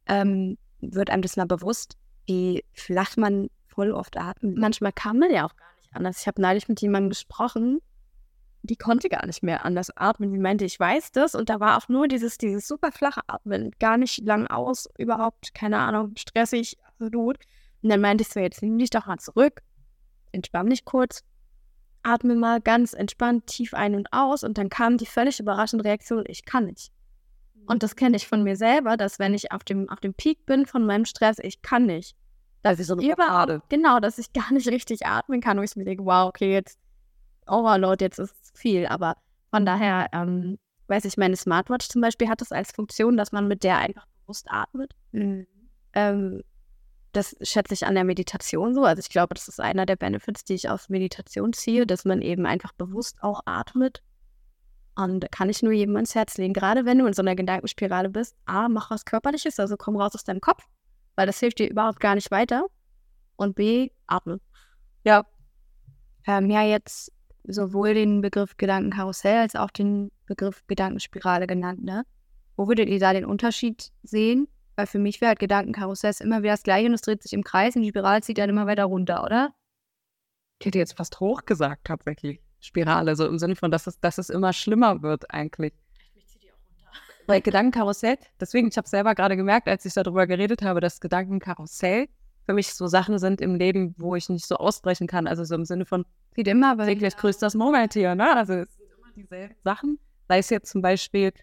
ähm, 0.07 0.57
wird 0.81 1.11
einem 1.11 1.21
das 1.21 1.37
mal 1.37 1.45
bewusst, 1.45 1.97
wie 2.25 2.63
flach 2.73 3.15
man 3.15 3.49
voll 3.67 3.91
oft 3.91 4.17
atmet. 4.17 4.57
Manchmal 4.57 4.91
kann 4.91 5.19
man 5.19 5.31
ja 5.31 5.45
auch 5.45 5.55
gar 5.55 5.73
nicht 5.75 5.76
anders. 5.93 6.21
Ich 6.21 6.27
habe 6.27 6.41
neulich 6.41 6.67
mit 6.67 6.81
jemandem 6.81 7.09
gesprochen, 7.09 7.79
die 8.63 8.75
konnte 8.75 9.09
gar 9.09 9.25
nicht 9.25 9.43
mehr 9.43 9.65
anders 9.65 9.95
atmen. 9.95 10.31
Die 10.31 10.39
meinte, 10.39 10.65
ich 10.65 10.79
weiß 10.79 11.11
das. 11.11 11.35
Und 11.35 11.49
da 11.49 11.59
war 11.59 11.77
auch 11.77 11.87
nur 11.89 12.07
dieses, 12.07 12.37
dieses 12.37 12.67
super 12.67 12.91
flache 12.91 13.21
Atmen, 13.27 13.71
gar 13.79 13.97
nicht 13.97 14.23
lang 14.25 14.47
aus, 14.47 14.87
überhaupt, 14.97 15.53
keine 15.53 15.79
Ahnung, 15.79 16.13
stressig, 16.17 16.77
absolut. 16.87 17.37
Und 17.81 17.89
dann 17.89 18.01
meinte 18.01 18.23
ich 18.23 18.29
so, 18.29 18.39
jetzt 18.39 18.61
nimm 18.61 18.77
dich 18.77 18.89
doch 18.89 19.05
mal 19.05 19.19
zurück, 19.19 19.61
entspann 20.31 20.69
dich 20.69 20.83
kurz, 20.83 21.23
atme 22.03 22.35
mal 22.35 22.61
ganz 22.61 22.93
entspannt 22.93 23.47
tief 23.47 23.73
ein 23.73 23.95
und 23.95 24.11
aus 24.11 24.43
und 24.43 24.57
dann 24.57 24.69
kam 24.69 24.97
die 24.97 25.05
völlig 25.05 25.39
überraschende 25.39 25.85
Reaktion, 25.85 26.23
ich 26.27 26.45
kann 26.45 26.65
nicht. 26.65 26.91
Und 27.67 27.83
das 27.83 27.95
kenne 27.95 28.15
ich 28.15 28.27
von 28.27 28.43
mir 28.43 28.55
selber, 28.55 28.97
dass 28.97 29.19
wenn 29.19 29.33
ich 29.33 29.51
auf 29.51 29.63
dem, 29.63 29.89
auf 29.89 29.99
dem 29.99 30.13
Peak 30.13 30.45
bin 30.45 30.65
von 30.65 30.85
meinem 30.85 31.05
Stress, 31.05 31.37
ich 31.39 31.61
kann 31.61 31.85
nicht. 31.85 32.15
Dass 32.71 32.79
ich 32.79 32.87
so 32.87 32.93
eine 32.93 33.03
Genau, 33.69 33.99
dass 33.99 34.17
ich 34.17 34.33
gar 34.33 34.51
nicht 34.51 34.67
richtig 34.67 35.05
atmen 35.05 35.41
kann, 35.41 35.57
wo 35.57 35.61
ich 35.61 35.75
mir 35.75 35.85
denke, 35.85 36.05
wow, 36.05 36.27
okay, 36.27 36.53
jetzt 36.53 36.79
Overload, 37.47 38.03
jetzt 38.03 38.19
ist 38.19 38.35
es 38.41 38.59
viel. 38.59 38.85
Aber 38.87 39.15
von 39.51 39.65
daher, 39.65 40.07
ähm, 40.11 40.57
weiß 40.87 41.05
ich, 41.05 41.17
meine 41.17 41.35
Smartwatch 41.35 41.87
zum 41.87 42.01
Beispiel 42.01 42.29
hat 42.29 42.41
es 42.41 42.51
als 42.51 42.71
Funktion, 42.71 43.17
dass 43.17 43.31
man 43.31 43.47
mit 43.47 43.63
der 43.63 43.77
einfach 43.77 44.05
bewusst 44.21 44.47
atmet. 44.49 44.93
Mhm. 45.11 45.47
Ähm, 45.93 46.43
das 47.13 47.35
schätze 47.41 47.73
ich 47.73 47.85
an 47.85 47.95
der 47.95 48.03
Meditation 48.03 48.75
so. 48.75 48.83
Also 48.83 48.99
ich 48.99 49.09
glaube, 49.09 49.33
das 49.33 49.47
ist 49.47 49.59
einer 49.59 49.85
der 49.85 49.95
Benefits, 49.95 50.43
die 50.43 50.53
ich 50.53 50.69
aus 50.69 50.89
Meditation 50.89 51.53
ziehe, 51.53 51.87
dass 51.87 52.05
man 52.05 52.21
eben 52.21 52.45
einfach 52.45 52.73
bewusst 52.73 53.17
auch 53.21 53.41
atmet. 53.45 54.03
Und 54.95 55.21
da 55.21 55.27
kann 55.27 55.49
ich 55.49 55.61
nur 55.61 55.73
jedem 55.73 55.95
ans 55.95 56.15
Herz 56.15 56.37
legen, 56.37 56.53
gerade 56.53 56.85
wenn 56.85 56.97
du 56.97 57.05
in 57.05 57.13
so 57.13 57.21
einer 57.21 57.35
Gedankenspirale 57.35 58.09
bist, 58.09 58.35
A, 58.45 58.67
mach 58.67 58.89
was 58.89 59.05
Körperliches, 59.05 59.59
also 59.59 59.77
komm 59.77 59.95
raus 59.95 60.15
aus 60.15 60.23
deinem 60.23 60.41
Kopf, 60.41 60.63
weil 61.17 61.25
das 61.25 61.39
hilft 61.39 61.59
dir 61.59 61.69
überhaupt 61.69 61.99
gar 61.99 62.15
nicht 62.15 62.31
weiter. 62.31 62.67
Und 63.35 63.55
B, 63.55 63.89
atme. 64.05 64.39
Ja. 65.03 65.25
Wir 66.23 66.33
haben 66.35 66.49
ja 66.49 66.63
jetzt 66.63 67.11
sowohl 67.43 67.93
den 67.93 68.21
Begriff 68.21 68.57
Gedankenkarussell 68.57 69.37
als 69.37 69.55
auch 69.55 69.71
den 69.71 70.11
Begriff 70.25 70.63
Gedankenspirale 70.67 71.47
genannt, 71.47 71.83
ne? 71.83 72.05
Wo 72.55 72.67
würdet 72.67 72.89
ihr 72.89 72.99
da 72.99 73.13
den 73.13 73.25
Unterschied 73.25 73.91
sehen? 74.03 74.47
Weil 74.75 74.87
für 74.87 74.99
mich 74.99 75.21
wäre 75.21 75.29
halt 75.29 75.39
Gedankenkarussell 75.39 76.13
immer 76.19 76.43
wieder 76.43 76.53
das 76.53 76.63
Gleiche 76.63 76.87
und 76.87 76.93
es 76.93 77.01
dreht 77.01 77.23
sich 77.23 77.33
im 77.33 77.43
Kreis 77.43 77.75
und 77.75 77.83
die 77.83 77.89
Spirale 77.89 78.21
zieht 78.21 78.37
dann 78.37 78.49
immer 78.49 78.67
weiter 78.67 78.85
runter, 78.85 79.23
oder? 79.23 79.53
Ich 80.59 80.65
hätte 80.65 80.79
jetzt 80.79 80.97
fast 80.97 81.19
hoch 81.19 81.45
gesagt, 81.45 81.85
tatsächlich. 81.85 82.41
Spirale, 82.59 83.15
so 83.15 83.25
im 83.27 83.39
Sinne 83.39 83.55
von, 83.55 83.71
dass 83.71 83.87
es, 83.87 83.99
dass 83.99 84.17
es 84.17 84.29
immer 84.29 84.51
schlimmer 84.53 85.01
wird 85.01 85.31
eigentlich. 85.31 85.73
Mich 86.15 86.27
zieht 86.27 86.43
die 86.43 86.51
auch 86.51 86.57
runter. 86.69 86.91
Weil 87.27 87.41
Gedankenkarussell, 87.41 88.17
deswegen, 88.39 88.69
ich 88.69 88.77
habe 88.77 88.87
selber 88.87 89.13
gerade 89.13 89.35
gemerkt, 89.35 89.67
als 89.67 89.85
ich 89.85 89.93
darüber 89.93 90.25
geredet 90.25 90.61
habe, 90.61 90.79
dass 90.79 91.01
Gedankenkarussell 91.01 92.07
für 92.45 92.53
mich 92.53 92.73
so 92.73 92.87
Sachen 92.87 93.19
sind 93.19 93.41
im 93.41 93.55
Leben, 93.55 93.93
wo 93.97 94.15
ich 94.15 94.29
nicht 94.29 94.45
so 94.45 94.55
ausbrechen 94.55 95.07
kann. 95.07 95.27
Also 95.27 95.43
so 95.43 95.53
im 95.55 95.65
Sinne 95.65 95.85
von, 95.85 96.05
sieht 96.35 96.47
immer, 96.47 96.77
weil 96.77 96.87
täglich 96.87 97.17
grüßt 97.17 97.41
das 97.41 97.55
Murmeltier, 97.55 98.15
ne? 98.15 98.33
Also 98.33 98.53
es 98.53 98.73
sind 98.75 98.87
immer 98.97 99.11
dieselben 99.13 99.55
Sachen. 99.65 99.99
Sei 100.29 100.37
es 100.39 100.49
jetzt 100.49 100.71
zum 100.71 100.81
Beispiel, 100.81 101.33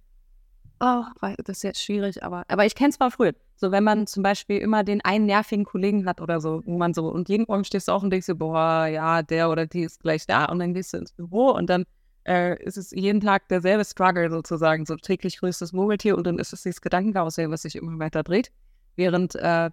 oh, 0.80 1.02
das 1.20 1.58
ist 1.58 1.62
jetzt 1.62 1.82
schwierig, 1.82 2.22
aber, 2.22 2.44
aber 2.48 2.64
ich 2.64 2.74
kenne 2.74 2.90
es 2.90 2.98
mal 2.98 3.10
früher. 3.10 3.34
So, 3.56 3.70
wenn 3.70 3.84
man 3.84 4.06
zum 4.06 4.22
Beispiel 4.22 4.58
immer 4.58 4.84
den 4.84 5.02
einen 5.02 5.26
nervigen 5.26 5.64
Kollegen 5.64 6.06
hat 6.06 6.22
oder 6.22 6.40
so, 6.40 6.62
wo 6.64 6.78
man 6.78 6.94
so, 6.94 7.08
und 7.08 7.28
jeden 7.28 7.44
Morgen 7.46 7.64
stehst 7.64 7.88
du 7.88 7.92
auch 7.92 8.02
und 8.02 8.10
denkst 8.10 8.26
dir, 8.26 8.34
boah, 8.34 8.86
ja, 8.86 9.22
der 9.22 9.50
oder 9.50 9.66
die 9.66 9.82
ist 9.82 10.00
gleich 10.00 10.26
da, 10.26 10.46
und 10.46 10.58
dann 10.58 10.72
gehst 10.72 10.94
du 10.94 10.96
ins 10.96 11.12
Büro 11.12 11.50
und 11.50 11.68
dann 11.68 11.84
äh, 12.26 12.62
ist 12.62 12.76
es 12.76 12.90
jeden 12.90 13.20
Tag 13.20 13.48
derselbe 13.48 13.84
Struggle 13.84 14.30
sozusagen, 14.30 14.86
so 14.86 14.96
täglich 14.96 15.38
größtes 15.38 15.72
Murmeltier 15.72 16.16
und 16.16 16.26
dann 16.26 16.38
ist 16.38 16.52
es 16.52 16.62
dieses 16.62 16.80
Gedankenkarussell, 16.80 17.50
was 17.50 17.62
sich 17.62 17.76
immer 17.76 17.98
weiter 17.98 18.22
dreht. 18.22 18.50
Während 18.96 19.34
äh, 19.34 19.70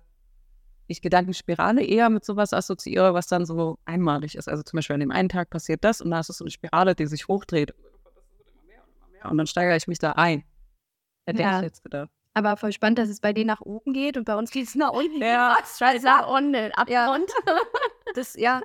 ich 0.88 1.02
Gedankenspirale 1.02 1.84
eher 1.84 2.10
mit 2.10 2.26
sowas 2.26 2.54
assoziiere, 2.54 3.14
was 3.14 3.28
dann 3.28 3.46
so 3.46 3.78
einmalig 3.86 4.36
ist. 4.36 4.50
Also 4.50 4.64
zum 4.64 4.78
Beispiel 4.78 4.96
an 4.96 5.00
dem 5.00 5.12
einen 5.12 5.30
Tag 5.30 5.50
passiert 5.50 5.84
das 5.84 6.02
und 6.02 6.12
da 6.12 6.20
ist 6.20 6.30
es 6.30 6.38
so 6.38 6.44
eine 6.44 6.52
Spirale, 6.52 6.96
die 6.96 7.06
sich 7.08 7.28
hochdreht. 7.28 7.74
Und 9.24 9.38
dann 9.38 9.48
steigere 9.48 9.76
ich 9.76 9.88
mich 9.88 10.00
da 10.00 10.14
ein. 10.14 10.44
Hätte 11.26 11.44
ja. 11.44 11.58
ich 11.58 11.64
jetzt 11.64 11.84
gedacht. 11.84 12.10
Aber 12.34 12.58
voll 12.58 12.72
spannend, 12.72 12.98
dass 12.98 13.10
es 13.10 13.20
bei 13.20 13.34
denen 13.34 13.48
nach 13.48 13.62
oben 13.62 13.94
geht 13.94 14.18
und 14.18 14.26
bei 14.26 14.36
uns 14.36 14.52
geht 14.52 14.68
es 14.68 14.76
nach 14.76 14.92
unten. 14.92 15.22
Ja, 15.22 15.58
scheiße, 15.78 16.06
nach 16.06 16.28
unten, 16.28 16.72
ab 16.74 16.90
ja. 16.90 17.14
und. 17.14 17.30
Das, 18.16 18.36
ja. 18.36 18.62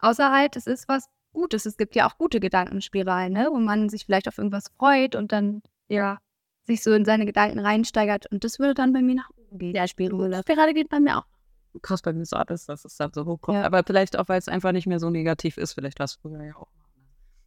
Außer 0.00 0.30
halt, 0.30 0.56
es 0.56 0.66
ist 0.66 0.86
was 0.86 1.08
Gutes. 1.34 1.66
Es 1.66 1.76
gibt 1.76 1.94
ja 1.94 2.08
auch 2.08 2.16
gute 2.16 2.40
Gedankenspiralen, 2.40 3.32
ne? 3.32 3.48
wo 3.50 3.58
man 3.58 3.90
sich 3.90 4.06
vielleicht 4.06 4.28
auf 4.28 4.38
irgendwas 4.38 4.70
freut 4.78 5.14
und 5.14 5.32
dann, 5.32 5.62
ja, 5.88 6.18
sich 6.62 6.82
so 6.82 6.92
in 6.92 7.04
seine 7.04 7.26
Gedanken 7.26 7.58
reinsteigert. 7.58 8.26
Und 8.32 8.44
das 8.44 8.58
würde 8.58 8.72
dann 8.72 8.94
bei 8.94 9.02
mir 9.02 9.16
nach 9.16 9.30
oben 9.36 9.58
gehen. 9.58 9.74
Ja, 9.74 9.86
Spirale. 9.86 10.40
Spirale 10.40 10.72
geht 10.72 10.88
bei 10.88 11.00
mir 11.00 11.18
auch. 11.18 11.26
Krass 11.82 12.00
bei 12.00 12.12
mir 12.12 12.24
so 12.24 12.36
alles, 12.36 12.66
dass 12.66 12.84
es 12.84 12.96
dann 12.96 13.12
so 13.12 13.26
hochkommt. 13.26 13.58
Ja. 13.58 13.64
Aber 13.64 13.82
vielleicht 13.84 14.18
auch, 14.18 14.28
weil 14.28 14.38
es 14.38 14.48
einfach 14.48 14.72
nicht 14.72 14.86
mehr 14.86 15.00
so 15.00 15.10
negativ 15.10 15.58
ist. 15.58 15.74
Vielleicht 15.74 15.98
war 15.98 16.04
es 16.04 16.14
früher 16.14 16.42
ja 16.42 16.56
auch. 16.56 16.68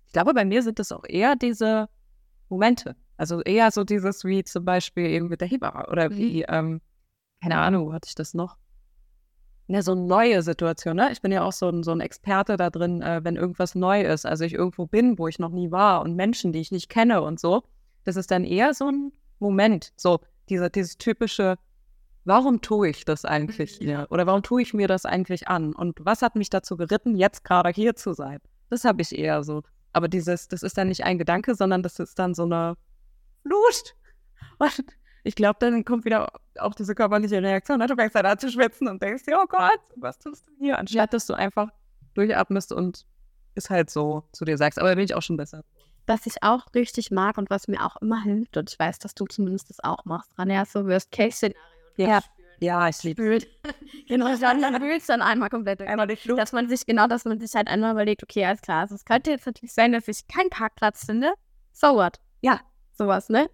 Ich 0.05 0.13
glaube, 0.13 0.33
bei 0.33 0.45
mir 0.45 0.61
sind 0.61 0.79
es 0.79 0.91
auch 0.91 1.03
eher 1.07 1.35
diese 1.35 1.89
Momente. 2.49 2.95
Also 3.17 3.41
eher 3.41 3.71
so 3.71 3.83
dieses 3.83 4.23
wie 4.25 4.43
zum 4.43 4.63
Beispiel 4.63 5.07
eben 5.07 5.27
mit 5.27 5.41
der 5.41 5.47
Hebamme 5.47 5.87
oder 5.87 6.11
wie, 6.11 6.39
mhm. 6.39 6.45
ähm, 6.49 6.81
keine 7.41 7.57
Ahnung, 7.57 7.87
wo 7.87 7.93
hatte 7.93 8.07
ich 8.07 8.15
das 8.15 8.33
noch? 8.33 8.57
Ja, 9.69 9.81
so 9.81 9.91
eine 9.91 10.01
neue 10.01 10.41
Situation, 10.43 10.95
ne? 10.95 11.11
Ich 11.11 11.21
bin 11.21 11.31
ja 11.31 11.43
auch 11.43 11.51
so 11.51 11.67
ein, 11.67 11.83
so 11.83 11.91
ein 11.91 11.99
Experte 11.99 12.55
da 12.55 12.69
drin, 12.69 13.01
äh, 13.01 13.21
wenn 13.23 13.35
irgendwas 13.35 13.75
neu 13.75 14.01
ist. 14.01 14.25
Also 14.25 14.45
ich 14.45 14.53
irgendwo 14.53 14.85
bin, 14.85 15.17
wo 15.17 15.27
ich 15.27 15.39
noch 15.39 15.49
nie 15.51 15.71
war 15.71 16.01
und 16.01 16.15
Menschen, 16.15 16.53
die 16.53 16.59
ich 16.59 16.71
nicht 16.71 16.87
kenne 16.87 17.21
und 17.21 17.39
so. 17.39 17.63
Das 18.05 18.15
ist 18.15 18.31
dann 18.31 18.45
eher 18.45 18.73
so 18.73 18.89
ein 18.89 19.11
Moment, 19.39 19.91
so 19.97 20.21
dieser, 20.47 20.69
dieses 20.69 20.97
typische, 20.97 21.57
warum 22.23 22.61
tue 22.61 22.89
ich 22.89 23.03
das 23.03 23.25
eigentlich 23.25 23.71
hier? 23.71 23.99
Mhm. 23.99 24.05
Oder 24.09 24.25
warum 24.25 24.41
tue 24.41 24.61
ich 24.61 24.73
mir 24.73 24.87
das 24.87 25.05
eigentlich 25.05 25.49
an? 25.49 25.73
Und 25.73 25.97
was 25.99 26.21
hat 26.21 26.35
mich 26.37 26.49
dazu 26.49 26.77
geritten, 26.77 27.15
jetzt 27.15 27.43
gerade 27.43 27.69
hier 27.69 27.95
zu 27.95 28.13
sein? 28.13 28.39
Das 28.69 28.85
habe 28.85 29.01
ich 29.01 29.17
eher 29.17 29.43
so. 29.43 29.63
Aber 29.91 30.07
dieses, 30.07 30.47
das 30.47 30.63
ist 30.63 30.77
dann 30.77 30.87
nicht 30.87 31.03
ein 31.03 31.17
Gedanke, 31.17 31.55
sondern 31.55 31.83
das 31.83 31.99
ist 31.99 32.17
dann 32.19 32.33
so 32.33 32.43
eine 32.43 32.75
Lust. 33.43 33.95
Und 34.59 34.85
ich 35.27 35.35
glaube, 35.35 35.57
dann 35.59 35.83
kommt 35.83 36.05
wieder 36.05 36.31
auch 36.57 36.73
diese 36.73 36.95
körperliche 36.95 37.43
Reaktion. 37.43 37.79
Ne? 37.79 37.87
Du 37.87 37.95
fängst 37.95 38.15
dann 38.15 38.25
an 38.25 38.39
zu 38.39 38.49
schwitzen 38.49 38.87
und 38.87 39.01
denkst 39.01 39.23
dir, 39.23 39.37
oh 39.41 39.45
Gott, 39.47 39.79
was 39.97 40.17
tust 40.17 40.47
du 40.47 40.51
hier? 40.57 40.79
Anstatt 40.79 41.13
dass 41.13 41.25
du 41.25 41.33
einfach 41.33 41.69
durchatmest 42.13 42.71
und 42.71 43.05
es 43.55 43.69
halt 43.69 43.89
so 43.89 44.23
zu 44.31 44.45
dir 44.45 44.57
sagst. 44.57 44.79
Aber 44.79 44.89
da 44.89 44.95
bin 44.95 45.03
ich 45.03 45.13
auch 45.13 45.21
schon 45.21 45.35
besser. 45.35 45.63
Was 46.05 46.25
ich 46.25 46.41
auch 46.43 46.65
richtig 46.73 47.11
mag 47.11 47.37
und 47.37 47.49
was 47.49 47.67
mir 47.67 47.85
auch 47.85 47.97
immer 47.97 48.23
hilft, 48.23 48.55
und 48.55 48.71
ich 48.71 48.79
weiß, 48.79 48.99
dass 48.99 49.15
du 49.15 49.25
zumindest 49.25 49.69
das 49.69 49.83
auch 49.83 50.05
machst, 50.05 50.31
Rania, 50.39 50.63
so 50.63 50.85
Worst-Case-Szenario. 50.85 51.59
Ja. 51.97 52.21
Ja, 52.59 52.87
ich 52.87 53.03
liebe 53.03 53.35
es. 53.35 53.45
genau, 54.07 54.35
dann, 54.37 54.61
dann 54.61 54.81
fühlst 54.81 55.09
dann 55.09 55.21
einmal 55.21 55.49
komplett. 55.49 55.79
Einmal 55.81 56.07
durch 56.07 56.23
Dass 56.23 56.53
man 56.53 56.69
sich, 56.69 56.85
genau, 56.87 57.05
dass 57.05 57.25
man 57.25 57.39
sich 57.39 57.53
halt 57.53 57.67
einmal 57.67 57.91
überlegt, 57.91 58.23
okay, 58.23 58.45
alles 58.45 58.61
klar, 58.61 58.81
also 58.81 58.95
es 58.95 59.05
könnte 59.05 59.29
jetzt 59.29 59.45
natürlich 59.45 59.73
sein, 59.73 59.91
dass 59.91 60.07
ich 60.07 60.27
keinen 60.27 60.49
Parkplatz 60.49 61.05
finde. 61.05 61.33
So 61.71 61.93
what? 61.93 62.19
Ja, 62.41 62.61
sowas, 62.93 63.29
ne? 63.29 63.47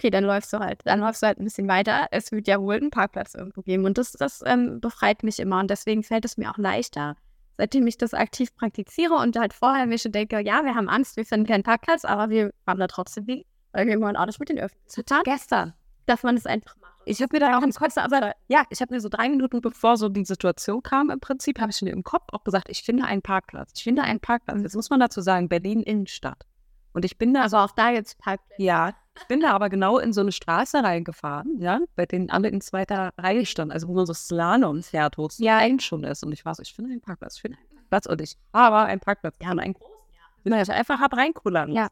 Okay, 0.00 0.08
dann 0.08 0.24
läufst 0.24 0.50
du 0.54 0.60
halt. 0.60 0.80
Dann 0.86 1.00
läufst 1.00 1.22
du 1.22 1.26
halt 1.26 1.38
ein 1.38 1.44
bisschen 1.44 1.68
weiter. 1.68 2.06
Es 2.10 2.32
wird 2.32 2.48
ja 2.48 2.58
wohl 2.58 2.76
einen 2.76 2.88
Parkplatz 2.88 3.34
irgendwo 3.34 3.60
geben. 3.60 3.84
Und 3.84 3.98
das, 3.98 4.12
das 4.12 4.42
ähm, 4.46 4.80
befreit 4.80 5.22
mich 5.22 5.38
immer. 5.38 5.60
Und 5.60 5.68
deswegen 5.68 6.02
fällt 6.02 6.24
es 6.24 6.38
mir 6.38 6.50
auch 6.50 6.56
leichter, 6.56 7.16
seitdem 7.58 7.86
ich 7.86 7.98
das 7.98 8.14
aktiv 8.14 8.56
praktiziere 8.56 9.12
und 9.16 9.38
halt 9.38 9.52
vorher 9.52 9.84
mir 9.84 9.98
schon 9.98 10.12
denke, 10.12 10.40
ja, 10.40 10.64
wir 10.64 10.74
haben 10.74 10.88
Angst, 10.88 11.18
wir 11.18 11.26
finden 11.26 11.46
keinen 11.46 11.64
Parkplatz, 11.64 12.06
aber 12.06 12.30
wir 12.30 12.50
fahren 12.64 12.78
da 12.78 12.86
trotzdem 12.86 13.26
hin, 13.26 13.44
weil 13.72 13.86
wir 13.88 14.00
wollen 14.00 14.16
auch 14.16 14.24
nicht 14.24 14.40
mit 14.40 14.48
den 14.48 14.58
Öffentlichen. 14.58 14.90
Gestern. 15.24 15.74
Dass 16.06 16.22
man 16.22 16.34
es 16.34 16.46
einfach 16.46 16.74
macht. 16.80 16.94
Ich 17.04 17.20
habe 17.20 17.36
mir 17.36 17.40
da 17.40 17.58
auch 17.58 17.62
im 17.62 17.70
Kopf, 17.70 17.98
aber 17.98 18.32
ja, 18.48 18.62
ich 18.70 18.80
habe 18.80 18.94
mir 18.94 19.02
so 19.02 19.10
drei 19.10 19.28
Minuten 19.28 19.60
bevor 19.60 19.98
so 19.98 20.08
die 20.08 20.24
Situation 20.24 20.82
kam, 20.82 21.10
im 21.10 21.20
Prinzip, 21.20 21.60
habe 21.60 21.72
ich 21.72 21.82
mir 21.82 21.90
im 21.90 22.04
Kopf 22.04 22.24
auch 22.32 22.44
gesagt, 22.44 22.70
ich 22.70 22.84
finde 22.84 23.04
einen 23.04 23.20
Parkplatz. 23.20 23.72
Ich 23.76 23.84
finde 23.84 24.00
einen 24.00 24.20
Parkplatz. 24.20 24.62
Jetzt 24.62 24.76
muss 24.76 24.88
man 24.88 25.00
dazu 25.00 25.20
sagen, 25.20 25.50
Berlin 25.50 25.82
Innenstadt. 25.82 26.46
Und 26.92 27.04
ich 27.04 27.18
bin 27.18 27.34
da. 27.34 27.42
Also 27.42 27.56
auch 27.58 27.72
da 27.72 27.90
jetzt 27.90 28.18
Parkplätze. 28.18 28.62
Ja, 28.62 28.94
ich 29.16 29.26
bin 29.26 29.40
da 29.40 29.50
aber 29.52 29.68
genau 29.68 29.98
in 29.98 30.12
so 30.12 30.20
eine 30.20 30.32
Straße 30.32 30.82
reingefahren, 30.82 31.60
ja, 31.60 31.80
bei 31.94 32.06
denen 32.06 32.30
alle 32.30 32.48
in 32.48 32.60
zweiter 32.60 33.10
Reihe 33.18 33.44
standen, 33.44 33.72
also 33.72 33.88
wo 33.88 33.94
man 33.94 34.06
so 34.06 34.14
Slalom 34.14 34.82
fährt, 34.82 35.18
wo 35.18 35.26
es 35.26 35.38
ja 35.38 35.60
schon 35.78 36.04
ist. 36.04 36.24
Und 36.24 36.32
ich 36.32 36.44
war 36.44 36.54
so, 36.54 36.62
ich 36.62 36.72
finde 36.72 36.92
einen 36.92 37.00
Parkplatz, 37.00 37.36
ich 37.36 37.42
finde 37.42 37.58
einen 37.58 37.68
Parkplatz. 37.68 38.06
Und 38.06 38.20
ich 38.20 38.36
habe 38.54 38.78
einen 38.78 39.00
Parkplatz, 39.00 39.36
ja, 39.42 39.50
einen 39.50 39.74
großen. 39.74 39.94
Ja. 40.12 40.20
Bin 40.42 40.52
ich 40.54 40.70
einfach 40.70 41.00
hab 41.00 41.16
reinkullern. 41.16 41.72
Ja. 41.72 41.88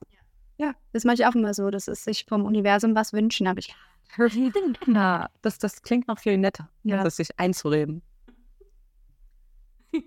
ja, 0.56 0.72
das 0.92 1.04
mache 1.04 1.14
ich 1.14 1.26
auch 1.26 1.34
immer 1.34 1.52
so. 1.54 1.70
Das 1.70 1.88
ist 1.88 2.04
sich 2.04 2.24
vom 2.26 2.44
Universum 2.44 2.94
was 2.94 3.12
wünschen, 3.12 3.48
habe 3.48 3.60
ich. 3.60 3.74
Na, 4.86 5.28
das, 5.42 5.58
das 5.58 5.82
klingt 5.82 6.08
noch 6.08 6.18
viel 6.18 6.38
netter, 6.38 6.70
ja. 6.82 7.02
das 7.02 7.16
sich 7.16 7.38
einzureden. 7.38 8.02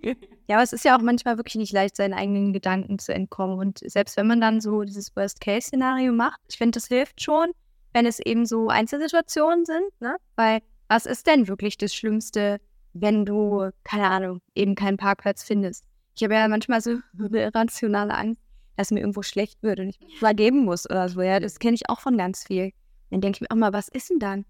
ja, 0.47 0.55
aber 0.55 0.63
es 0.63 0.73
ist 0.73 0.85
ja 0.85 0.97
auch 0.97 1.01
manchmal 1.01 1.37
wirklich 1.37 1.55
nicht 1.55 1.73
leicht, 1.73 1.95
seinen 1.95 2.13
eigenen 2.13 2.53
Gedanken 2.53 2.99
zu 2.99 3.13
entkommen. 3.13 3.57
Und 3.57 3.79
selbst 3.79 4.17
wenn 4.17 4.27
man 4.27 4.41
dann 4.41 4.61
so 4.61 4.83
dieses 4.83 5.15
Worst-Case-Szenario 5.15 6.11
macht, 6.13 6.39
ich 6.49 6.57
finde, 6.57 6.77
das 6.77 6.87
hilft 6.87 7.21
schon, 7.21 7.51
wenn 7.93 8.05
es 8.05 8.19
eben 8.19 8.45
so 8.45 8.69
Einzelsituationen 8.69 9.65
sind, 9.65 10.01
ne? 10.01 10.15
Weil 10.35 10.61
was 10.87 11.05
ist 11.05 11.27
denn 11.27 11.47
wirklich 11.47 11.77
das 11.77 11.93
Schlimmste, 11.95 12.59
wenn 12.93 13.25
du, 13.25 13.69
keine 13.83 14.09
Ahnung, 14.09 14.41
eben 14.55 14.75
keinen 14.75 14.97
Parkplatz 14.97 15.43
findest? 15.43 15.85
Ich 16.15 16.23
habe 16.23 16.33
ja 16.33 16.47
manchmal 16.47 16.81
so 16.81 16.97
eine 17.19 17.53
rationale 17.53 18.13
Angst, 18.13 18.41
dass 18.77 18.91
mir 18.91 18.99
irgendwo 18.99 19.21
schlecht 19.21 19.61
wird 19.63 19.79
und 19.79 19.89
ich 19.89 19.99
mich 19.99 20.17
übergeben 20.17 20.65
muss 20.65 20.89
oder 20.89 21.07
so. 21.09 21.21
Ja, 21.21 21.39
das 21.39 21.59
kenne 21.59 21.75
ich 21.75 21.89
auch 21.89 21.99
von 21.99 22.17
ganz 22.17 22.45
viel. 22.45 22.71
Dann 23.09 23.21
denke 23.21 23.37
ich 23.37 23.41
mir 23.41 23.51
auch 23.51 23.55
mal, 23.55 23.73
was 23.73 23.87
ist 23.89 24.09
denn 24.09 24.19
dann? 24.19 24.45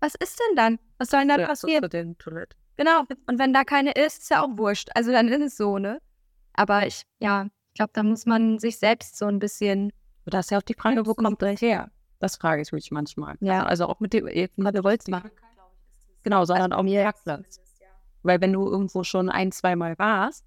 Was 0.00 0.14
ist 0.16 0.38
denn 0.38 0.56
dann? 0.56 0.78
Was 0.98 1.08
soll 1.08 1.20
denn 1.20 1.28
dann 1.28 1.40
ja, 1.40 1.46
passieren? 1.46 1.82
Genau. 2.76 3.04
Und 3.26 3.38
wenn 3.38 3.52
da 3.52 3.64
keine 3.64 3.92
ist, 3.92 4.22
ist 4.22 4.30
ja 4.30 4.42
auch 4.42 4.56
wurscht. 4.56 4.90
Also 4.94 5.12
dann 5.12 5.28
ist 5.28 5.42
es 5.42 5.56
so, 5.56 5.78
ne? 5.78 6.00
Aber 6.54 6.86
ich, 6.86 7.02
ja, 7.20 7.46
ich 7.68 7.74
glaube, 7.74 7.90
da 7.92 8.02
muss 8.02 8.26
man 8.26 8.58
sich 8.58 8.78
selbst 8.78 9.16
so 9.16 9.26
ein 9.26 9.38
bisschen. 9.38 9.92
Da 10.24 10.40
ist 10.40 10.50
ja 10.50 10.58
auch 10.58 10.62
die 10.62 10.74
Frage, 10.74 11.06
wo 11.06 11.14
kommt 11.14 11.40
das 11.40 11.60
her? 11.60 11.90
Das 12.18 12.36
frage 12.36 12.62
ich 12.62 12.72
mich 12.72 12.90
manchmal. 12.90 13.36
Ja. 13.40 13.64
Also 13.64 13.86
auch 13.86 14.00
mit 14.00 14.12
dem, 14.12 14.28
mal 14.56 14.72
gewollt 14.72 15.06
machen. 15.08 15.30
Genau, 16.22 16.44
sondern 16.44 16.72
auch 16.72 16.82
mit 16.82 16.94
Parkplatz. 16.94 17.60
Weil 18.22 18.40
wenn 18.40 18.52
du 18.52 18.68
irgendwo 18.68 19.04
schon 19.04 19.28
ein, 19.28 19.52
zweimal 19.52 19.96
warst, 19.98 20.44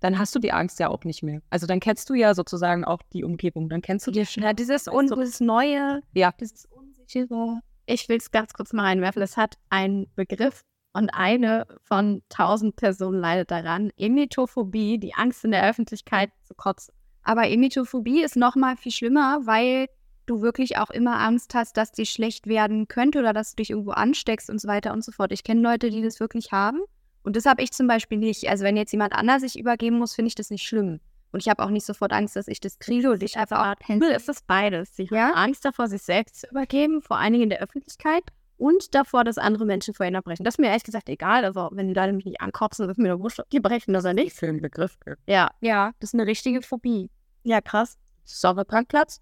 dann 0.00 0.18
hast 0.18 0.34
du 0.34 0.38
die 0.38 0.52
Angst 0.52 0.80
ja 0.80 0.88
auch 0.88 1.04
nicht 1.04 1.22
mehr. 1.22 1.42
Also 1.50 1.66
dann 1.66 1.78
kennst 1.78 2.08
du 2.08 2.14
ja 2.14 2.34
sozusagen 2.34 2.84
auch 2.84 3.00
die 3.12 3.22
Umgebung. 3.22 3.68
Dann 3.68 3.82
kennst 3.82 4.06
du 4.06 4.10
die 4.10 4.24
schon. 4.24 4.42
Ja, 4.42 4.52
dieses, 4.52 4.88
un 4.88 5.06
dieses 5.06 5.40
Neue, 5.40 6.02
ja. 6.14 6.32
dieses 6.40 6.66
Unsichere. 6.66 7.60
Ich 7.86 8.08
will 8.08 8.16
es 8.16 8.30
ganz 8.30 8.52
kurz 8.52 8.72
mal 8.72 8.84
reinwerfen. 8.84 9.20
Es 9.22 9.36
hat 9.36 9.58
einen 9.68 10.10
Begriff, 10.14 10.62
und 10.92 11.10
eine 11.10 11.66
von 11.82 12.22
tausend 12.28 12.76
Personen 12.76 13.20
leidet 13.20 13.50
daran, 13.50 13.90
Emetophobie, 13.96 14.98
die 14.98 15.14
Angst 15.14 15.44
in 15.44 15.50
der 15.52 15.68
Öffentlichkeit 15.68 16.30
zu 16.44 16.54
kotzen. 16.54 16.94
Aber 17.22 17.48
Emetophobie 17.48 18.22
ist 18.22 18.36
noch 18.36 18.56
mal 18.56 18.76
viel 18.76 18.92
schlimmer, 18.92 19.40
weil 19.44 19.86
du 20.26 20.42
wirklich 20.42 20.78
auch 20.78 20.90
immer 20.90 21.18
Angst 21.20 21.54
hast, 21.54 21.76
dass 21.76 21.92
dir 21.92 22.06
schlecht 22.06 22.46
werden 22.46 22.88
könnte 22.88 23.18
oder 23.20 23.32
dass 23.32 23.50
du 23.50 23.56
dich 23.56 23.70
irgendwo 23.70 23.92
ansteckst 23.92 24.50
und 24.50 24.60
so 24.60 24.68
weiter 24.68 24.92
und 24.92 25.04
so 25.04 25.12
fort. 25.12 25.32
Ich 25.32 25.44
kenne 25.44 25.60
Leute, 25.60 25.90
die 25.90 26.02
das 26.02 26.20
wirklich 26.20 26.52
haben 26.52 26.80
und 27.22 27.36
das 27.36 27.46
habe 27.46 27.62
ich 27.62 27.72
zum 27.72 27.86
Beispiel 27.86 28.18
nicht. 28.18 28.48
Also 28.48 28.64
wenn 28.64 28.76
jetzt 28.76 28.92
jemand 28.92 29.12
anders 29.14 29.42
sich 29.42 29.58
übergeben 29.58 29.98
muss, 29.98 30.14
finde 30.14 30.28
ich 30.28 30.34
das 30.34 30.50
nicht 30.50 30.66
schlimm, 30.66 31.00
Und 31.32 31.40
ich 31.40 31.48
habe 31.48 31.62
auch 31.64 31.70
nicht 31.70 31.86
sofort 31.86 32.12
Angst, 32.12 32.36
dass 32.36 32.48
ich 32.48 32.60
das 32.60 32.78
kriege 32.78 33.10
und 33.10 33.22
ich 33.22 33.36
einfach 33.38 33.66
auch 33.66 33.86
Himmel 33.86 34.10
ist 34.10 34.28
es 34.28 34.42
beides. 34.42 34.94
Sie 34.96 35.08
Ja? 35.10 35.28
haben 35.28 35.34
Angst 35.34 35.64
davor, 35.64 35.88
sich 35.88 36.02
selbst 36.02 36.40
zu 36.40 36.48
übergeben, 36.48 37.02
vor 37.02 37.18
allen 37.18 37.32
Dingen 37.32 37.44
in 37.44 37.50
der 37.50 37.62
Öffentlichkeit 37.62 38.24
und 38.62 38.94
davor, 38.94 39.24
dass 39.24 39.38
andere 39.38 39.66
Menschen 39.66 39.92
vor 39.92 40.06
ihnen 40.06 40.14
erbrechen. 40.14 40.44
Das 40.44 40.54
ist 40.54 40.58
mir 40.58 40.68
ehrlich 40.68 40.84
gesagt 40.84 41.08
egal. 41.08 41.44
Also, 41.44 41.68
wenn 41.72 41.88
die 41.88 41.94
Leute 41.94 42.12
mich 42.12 42.24
nicht 42.24 42.40
ankotzen, 42.40 42.88
ist 42.88 42.96
mir 42.96 43.08
doch 43.08 43.18
wurscht, 43.18 43.40
ob 43.40 43.50
die 43.50 43.58
brechen 43.58 43.96
oder 43.96 44.14
nicht. 44.14 44.36
Für 44.36 44.46
einen 44.46 44.62
Begriff. 44.62 44.96
Ja, 45.26 45.50
Ja, 45.60 45.90
das 45.98 46.10
ist 46.10 46.14
eine 46.14 46.28
richtige 46.28 46.62
Phobie. 46.62 47.10
Ja, 47.42 47.60
krass. 47.60 47.98
Sauberparkplatz? 48.24 49.20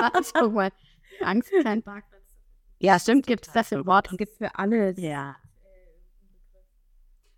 Warte, 0.00 0.20
ich 0.22 0.32
guck 0.32 0.54
mal. 0.54 0.70
Angst, 1.22 1.52
kein 1.62 1.82
Parkplatz. 1.82 2.22
Ja, 2.78 2.98
Stimmt, 2.98 3.26
gibt 3.26 3.48
es 3.48 3.52
das 3.52 3.70
im 3.72 3.84
Wort 3.84 4.10
und 4.10 4.16
gibt 4.16 4.32
es 4.32 4.38
für 4.38 4.54
alles. 4.58 4.98
Ja. 4.98 5.36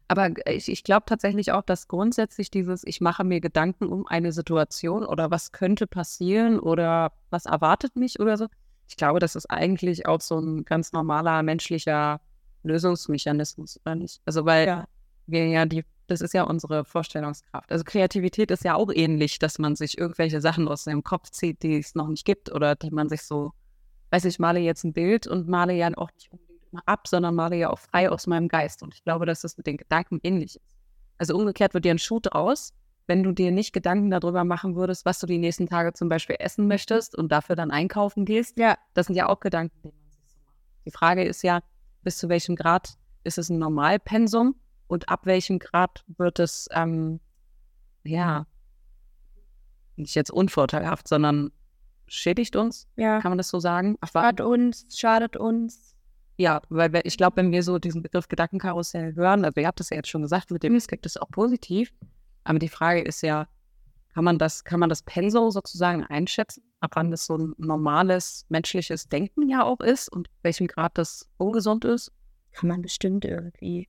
Aber 0.07 0.31
ich, 0.47 0.69
ich 0.69 0.85
glaube 0.85 1.07
tatsächlich 1.07 1.51
auch, 1.51 1.63
dass 1.63 1.89
grundsätzlich 1.89 2.53
dieses, 2.53 2.85
ich 2.85 3.01
mache 3.01 3.25
mir 3.25 3.41
Gedanken 3.41 3.89
um 3.89 4.07
eine 4.07 4.31
Situation 4.31 5.05
oder 5.05 5.33
was 5.33 5.51
könnte 5.51 5.89
passieren 5.89 6.61
oder 6.61 7.13
was 7.31 7.47
erwartet 7.47 7.97
mich 7.97 8.21
oder 8.21 8.37
so. 8.37 8.47
Ich 8.88 8.97
glaube, 8.97 9.18
das 9.21 9.37
ist 9.37 9.47
eigentlich 9.50 10.07
auch 10.07 10.21
so 10.21 10.38
ein 10.38 10.64
ganz 10.64 10.92
normaler 10.92 11.42
menschlicher 11.42 12.21
Lösungsmechanismus, 12.62 13.80
oder 13.85 13.95
nicht? 13.95 14.21
Also, 14.25 14.45
weil 14.45 14.66
Ja. 14.66 14.88
wir 15.26 15.47
ja 15.47 15.66
die, 15.66 15.85
das 16.07 16.21
ist 16.21 16.33
ja 16.35 16.42
unsere 16.45 16.85
Vorstellungskraft. 16.85 17.71
Also 17.71 17.85
Kreativität 17.85 18.50
ist 18.50 18.64
ja 18.64 18.75
auch 18.75 18.90
ähnlich, 18.92 19.38
dass 19.38 19.59
man 19.59 19.76
sich 19.76 19.99
irgendwelche 19.99 20.40
Sachen 20.40 20.68
aus 20.68 20.85
seinem 20.85 21.04
Kopf 21.04 21.30
zieht, 21.30 21.62
die 21.62 21.78
es 21.78 21.95
noch 21.95 22.09
nicht 22.09 22.25
gibt 22.25 22.50
oder 22.52 22.75
die 22.76 22.90
man 22.90 23.09
sich 23.09 23.23
so, 23.23 23.52
weiß 24.11 24.25
ich, 24.25 24.38
male 24.38 24.61
jetzt 24.61 24.85
ein 24.85 24.92
Bild 24.95 25.26
und 25.26 25.49
male 25.49 25.75
ja 25.75 25.88
auch 25.97 26.11
nicht 26.14 26.33
unbedingt 26.33 26.62
immer 26.73 26.83
ab, 26.87 27.07
sondern 27.09 27.35
male 27.35 27.57
ja 27.57 27.71
auch 27.71 27.78
frei 27.78 28.09
aus 28.11 28.26
meinem 28.26 28.49
Geist. 28.49 28.83
Und 28.83 28.95
ich 28.95 29.04
glaube, 29.04 29.26
dass 29.26 29.42
das 29.42 29.57
mit 29.59 29.66
den 29.66 29.76
Gedanken 29.76 30.18
ähnlich 30.23 30.57
ist. 30.57 30.76
Also 31.18 31.37
umgekehrt 31.37 31.75
wird 31.75 31.85
dir 31.85 31.90
ein 31.92 31.99
Schuh 31.99 32.21
draus, 32.21 32.73
wenn 33.09 33.23
du 33.25 33.33
dir 33.33 33.50
nicht 33.50 33.73
Gedanken 33.73 34.11
darüber 34.11 34.45
machen 34.45 34.77
würdest, 34.77 35.05
was 35.05 35.19
du 35.19 35.27
die 35.27 35.38
nächsten 35.38 35.67
Tage 35.67 35.93
zum 35.95 36.09
Beispiel 36.09 36.37
essen 36.38 36.69
möchtest 36.69 37.17
und 37.17 37.33
dafür 37.33 37.57
dann 37.57 37.71
einkaufen 37.71 38.25
gehst. 38.25 38.57
Ja. 38.59 38.77
Das 38.95 39.07
sind 39.07 39.17
ja 39.17 39.29
auch 39.29 39.41
Gedanken, 39.41 39.77
die 39.83 39.88
man 39.88 40.11
sich 40.11 40.29
so 40.31 40.38
macht. 40.45 40.55
Die 40.87 40.91
Frage 40.91 41.25
ist 41.25 41.43
ja, 41.43 41.61
bis 42.03 42.19
zu 42.19 42.29
welchem 42.29 42.55
Grad 42.55 42.95
ist 43.25 43.38
es 43.38 43.49
ein 43.49 43.59
Normalpensum 43.59 44.55
und 44.87 45.09
ab 45.09 45.27
welchem 45.27 45.59
Grad 45.59 46.05
wird 46.17 46.38
es, 46.38 46.69
ähm, 46.73 47.19
ja, 48.05 48.47
nicht 49.97 50.15
jetzt 50.15 50.31
unvorteilhaft, 50.31 51.09
sondern 51.09 51.50
schädigt 52.07 52.57
uns, 52.57 52.87
Ja. 52.97 53.21
kann 53.21 53.31
man 53.33 53.38
das 53.38 53.49
so 53.49 53.59
sagen? 53.59 53.97
Ach, 54.00 54.11
Schadet 54.12 54.41
uns, 54.41 54.87
schadet 54.97 55.37
uns. 55.37 55.95
ja, 56.37 56.62
weil 56.69 57.00
ich 57.05 57.17
glaube, 57.17 57.37
wenn 57.38 57.50
wir 57.53 57.62
so 57.62 57.79
diesen 57.79 58.03
Begriff 58.03 58.29
Gedankenkarussell 58.29 59.15
hören, 59.17 59.45
also 59.45 59.61
ihr 59.61 59.67
habt 59.67 59.81
das 59.81 59.91
ja 59.91 59.97
jetzt 59.97 60.09
schon 60.09 60.23
gesagt, 60.23 60.50
mit 60.50 60.62
dem 60.62 60.77
Aspekt 60.77 61.05
ist 61.05 61.21
auch 61.21 61.31
positiv, 61.31 61.93
aber 62.49 62.59
die 62.59 62.71
Frage 62.71 63.02
ist 63.02 63.23
ja, 63.23 63.47
kann 64.14 64.25
man 64.25 64.38
das, 64.38 64.64
kann 64.64 64.81
man 64.81 64.88
das 64.88 65.02
Pensum 65.02 65.50
sozusagen 65.50 66.02
einschätzen, 66.05 66.62
ab 66.81 66.93
wann 66.95 67.11
das 67.11 67.26
so 67.26 67.37
ein 67.37 67.52
normales 67.59 68.47
menschliches 68.49 69.07
Denken 69.07 69.50
ja 69.50 69.64
auch 69.64 69.81
ist 69.81 70.11
und 70.11 70.31
welchem 70.43 70.67
Grad 70.67 70.97
das 70.97 71.28
ungesund 71.37 71.85
ist? 71.85 72.11
Kann 72.52 72.71
man 72.71 72.81
bestimmt 72.81 73.26
irgendwie. 73.26 73.87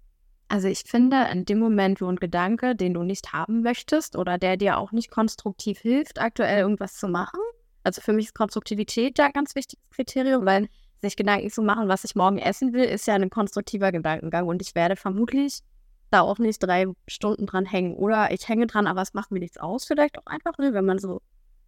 Also 0.50 0.68
ich 0.68 0.84
finde, 0.86 1.30
in 1.32 1.46
dem 1.46 1.60
Moment, 1.60 2.02
wo 2.02 2.08
ein 2.08 2.18
Gedanke, 2.18 2.76
den 2.76 2.96
du 2.96 3.04
nicht 3.04 3.32
haben 3.32 3.62
möchtest 3.62 4.18
oder 4.18 4.38
der 4.38 4.58
dir 4.58 4.78
auch 4.78 4.92
nicht 4.92 5.10
konstruktiv 5.10 5.80
hilft, 5.80 6.20
aktuell 6.20 6.60
irgendwas 6.60 6.96
zu 6.96 7.08
machen, 7.08 7.40
also 7.86 8.02
für 8.02 8.12
mich 8.12 8.26
ist 8.26 8.36
Konstruktivität 8.36 9.18
da 9.18 9.28
ein 9.28 9.32
ganz 9.32 9.56
wichtiges 9.56 9.86
Kriterium, 9.90 10.46
weil 10.46 10.68
sich 11.02 11.16
Gedanken 11.16 11.50
zu 11.50 11.62
machen, 11.62 11.88
was 11.88 12.04
ich 12.04 12.14
morgen 12.14 12.40
essen 12.40 12.74
will, 12.74 12.84
ist 12.84 13.08
ja 13.08 13.16
ein 13.16 13.30
konstruktiver 13.30 13.94
Gedankengang 13.94 14.48
und 14.48 14.62
ich 14.62 14.76
werde 14.76 14.98
vermutlich 14.98 15.62
da 16.10 16.22
auch 16.22 16.40
nicht 16.40 16.60
drei 16.60 16.88
Stunden 17.08 17.46
dran 17.46 17.66
hängen. 17.66 17.96
Oder 17.96 18.32
ich 18.32 18.48
hänge 18.48 18.68
dran, 18.68 18.88
aber 18.88 19.02
es 19.02 19.14
macht 19.14 19.32
mir 19.32 19.40
nichts 19.40 19.58
aus, 19.58 19.86
vielleicht 19.86 20.18
auch 20.18 20.26
einfach, 20.26 20.58
ne, 20.58 20.74
wenn 20.74 20.86
man 20.86 21.00
so 21.00 21.22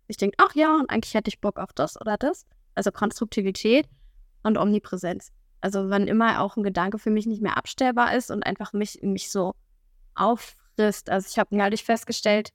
sich 0.07 0.17
denkt, 0.17 0.37
ach 0.39 0.55
ja, 0.55 0.75
und 0.75 0.89
eigentlich 0.89 1.13
hätte 1.13 1.29
ich 1.29 1.39
Bock 1.39 1.57
auf 1.57 1.73
das 1.73 1.99
oder 1.99 2.17
das. 2.17 2.45
Also 2.75 2.91
Konstruktivität 2.91 3.87
und 4.43 4.57
Omnipräsenz. 4.57 5.31
Also 5.61 5.89
wann 5.89 6.07
immer 6.07 6.41
auch 6.41 6.57
ein 6.57 6.63
Gedanke 6.63 6.97
für 6.97 7.11
mich 7.11 7.27
nicht 7.27 7.41
mehr 7.41 7.57
abstellbar 7.57 8.15
ist 8.15 8.31
und 8.31 8.43
einfach 8.43 8.73
mich, 8.73 8.99
mich 9.03 9.31
so 9.31 9.53
auffrisst. 10.15 11.09
Also 11.09 11.27
ich 11.29 11.37
habe 11.37 11.55
neulich 11.55 11.83
festgestellt, 11.83 12.49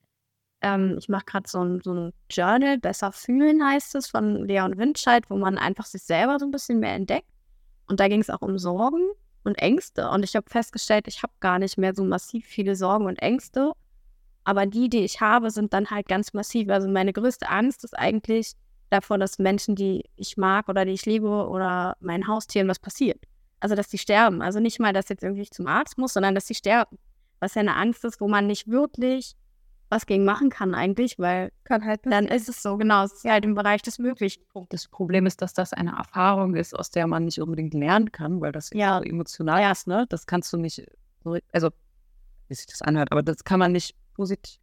ähm, 0.60 0.96
ich 0.98 1.08
mache 1.08 1.24
gerade 1.26 1.48
so 1.48 1.62
ein, 1.62 1.80
so 1.82 1.92
ein 1.92 2.12
Journal, 2.30 2.78
Besser 2.78 3.12
fühlen 3.12 3.64
heißt 3.64 3.94
es, 3.94 4.08
von 4.08 4.46
Leon 4.46 4.76
Windscheid, 4.78 5.30
wo 5.30 5.36
man 5.36 5.58
einfach 5.58 5.86
sich 5.86 6.02
selber 6.02 6.38
so 6.38 6.46
ein 6.46 6.50
bisschen 6.50 6.80
mehr 6.80 6.94
entdeckt. 6.94 7.28
Und 7.86 8.00
da 8.00 8.08
ging 8.08 8.20
es 8.20 8.30
auch 8.30 8.42
um 8.42 8.58
Sorgen 8.58 9.08
und 9.46 9.56
Ängste. 9.58 10.10
Und 10.10 10.24
ich 10.24 10.36
habe 10.36 10.48
festgestellt, 10.48 11.08
ich 11.08 11.22
habe 11.22 11.32
gar 11.40 11.58
nicht 11.58 11.78
mehr 11.78 11.94
so 11.94 12.04
massiv 12.04 12.44
viele 12.46 12.76
Sorgen 12.76 13.06
und 13.06 13.16
Ängste. 13.20 13.72
Aber 14.44 14.66
die, 14.66 14.88
die 14.88 15.04
ich 15.04 15.20
habe, 15.20 15.50
sind 15.50 15.72
dann 15.72 15.90
halt 15.90 16.08
ganz 16.08 16.32
massiv. 16.32 16.68
Also 16.68 16.88
meine 16.88 17.12
größte 17.12 17.48
Angst 17.48 17.84
ist 17.84 17.98
eigentlich 17.98 18.52
davor, 18.90 19.18
dass 19.18 19.38
Menschen, 19.38 19.74
die 19.74 20.04
ich 20.16 20.36
mag 20.36 20.68
oder 20.68 20.84
die 20.84 20.92
ich 20.92 21.06
liebe 21.06 21.48
oder 21.48 21.96
meinen 22.00 22.28
Haustieren 22.28 22.68
was 22.68 22.78
passiert. 22.78 23.24
Also 23.58 23.74
dass 23.74 23.88
die 23.88 23.98
sterben. 23.98 24.42
Also 24.42 24.60
nicht 24.60 24.78
mal, 24.78 24.92
dass 24.92 25.08
jetzt 25.08 25.22
irgendwie 25.22 25.42
ich 25.42 25.50
zum 25.50 25.66
Arzt 25.66 25.98
muss, 25.98 26.12
sondern 26.12 26.34
dass 26.34 26.46
sie 26.46 26.54
sterben. 26.54 26.98
Was 27.40 27.54
ja 27.54 27.60
eine 27.60 27.74
Angst 27.74 28.04
ist, 28.04 28.20
wo 28.20 28.28
man 28.28 28.46
nicht 28.46 28.68
wirklich 28.68 29.34
was 29.88 30.06
gegen 30.06 30.24
machen 30.24 30.50
kann 30.50 30.74
eigentlich, 30.74 31.18
weil 31.18 31.52
kann 31.64 31.84
halt 31.84 32.00
dann 32.04 32.26
ist 32.26 32.48
es 32.48 32.62
so, 32.62 32.76
genau, 32.76 33.04
es 33.04 33.12
ist 33.12 33.24
halt 33.24 33.44
im 33.44 33.54
Bereich 33.54 33.82
des 33.82 33.98
Möglichen. 33.98 34.42
Das 34.70 34.88
Problem 34.88 35.26
ist, 35.26 35.42
dass 35.42 35.54
das 35.54 35.72
eine 35.72 35.96
Erfahrung 35.96 36.54
ist, 36.56 36.74
aus 36.74 36.90
der 36.90 37.06
man 37.06 37.24
nicht 37.24 37.40
unbedingt 37.40 37.74
lernen 37.74 38.10
kann, 38.12 38.40
weil 38.40 38.52
das 38.52 38.70
Ja. 38.72 38.98
so 38.98 39.04
emotional 39.04 39.70
ist, 39.70 39.86
ne? 39.86 40.06
Das 40.08 40.26
kannst 40.26 40.52
du 40.52 40.56
nicht, 40.56 40.82
so- 41.22 41.38
also, 41.52 41.70
wie 42.48 42.54
sich 42.54 42.66
das 42.66 42.82
anhört, 42.82 43.12
aber 43.12 43.22
das 43.22 43.44
kann 43.44 43.58
man 43.60 43.72
nicht 43.72 43.94
positiv 44.14 44.58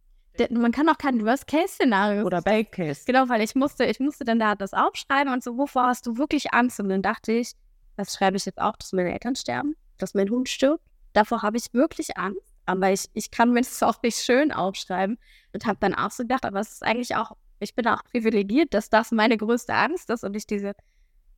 Man 0.50 0.72
kann 0.72 0.88
auch 0.88 0.98
kein 0.98 1.24
Worst-Case-Szenario 1.24 2.24
oder 2.24 2.42
Bad 2.42 2.72
Case. 2.72 3.02
Genau, 3.06 3.28
weil 3.28 3.40
ich 3.40 3.54
musste, 3.54 3.84
ich 3.84 4.00
musste 4.00 4.24
dann 4.24 4.40
da 4.40 4.56
das 4.56 4.72
aufschreiben 4.74 5.32
und 5.32 5.44
so, 5.44 5.56
wovor 5.56 5.84
hast 5.84 6.06
du 6.06 6.16
wirklich 6.18 6.52
Angst? 6.52 6.80
Und 6.80 6.88
dann 6.88 7.02
dachte 7.02 7.30
ich, 7.32 7.52
das 7.96 8.14
schreibe 8.14 8.36
ich 8.36 8.44
jetzt 8.44 8.60
auch, 8.60 8.76
dass 8.76 8.92
meine 8.92 9.12
Eltern 9.12 9.36
sterben, 9.36 9.76
dass 9.96 10.12
mein 10.14 10.28
Hund 10.28 10.48
stirbt. 10.48 10.82
Davor 11.12 11.42
habe 11.42 11.56
ich 11.56 11.72
wirklich 11.72 12.16
Angst, 12.18 12.53
aber 12.66 12.92
ich, 12.92 13.06
ich 13.12 13.30
kann 13.30 13.52
mir 13.52 13.60
das 13.60 13.82
auch 13.82 14.00
nicht 14.02 14.18
schön 14.18 14.52
aufschreiben 14.52 15.18
und 15.52 15.66
habe 15.66 15.78
dann 15.80 15.94
auch 15.94 16.10
so 16.10 16.22
gedacht, 16.22 16.44
aber 16.44 16.60
es 16.60 16.72
ist 16.72 16.82
eigentlich 16.82 17.16
auch, 17.16 17.32
ich 17.60 17.74
bin 17.74 17.86
auch 17.86 18.02
privilegiert, 18.04 18.74
dass 18.74 18.90
das 18.90 19.12
meine 19.12 19.36
größte 19.36 19.74
Angst 19.74 20.10
ist 20.10 20.24
und 20.24 20.34
ich 20.36 20.46
diese, 20.46 20.72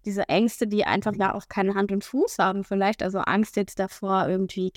diese 0.04 0.28
Ängste, 0.28 0.66
die 0.66 0.84
einfach 0.84 1.14
ja 1.14 1.34
auch 1.34 1.48
keine 1.48 1.74
Hand 1.74 1.92
und 1.92 2.04
Fuß 2.04 2.38
haben, 2.38 2.64
vielleicht, 2.64 3.02
also 3.02 3.18
Angst 3.18 3.56
jetzt 3.56 3.78
davor, 3.78 4.28
irgendwie 4.28 4.72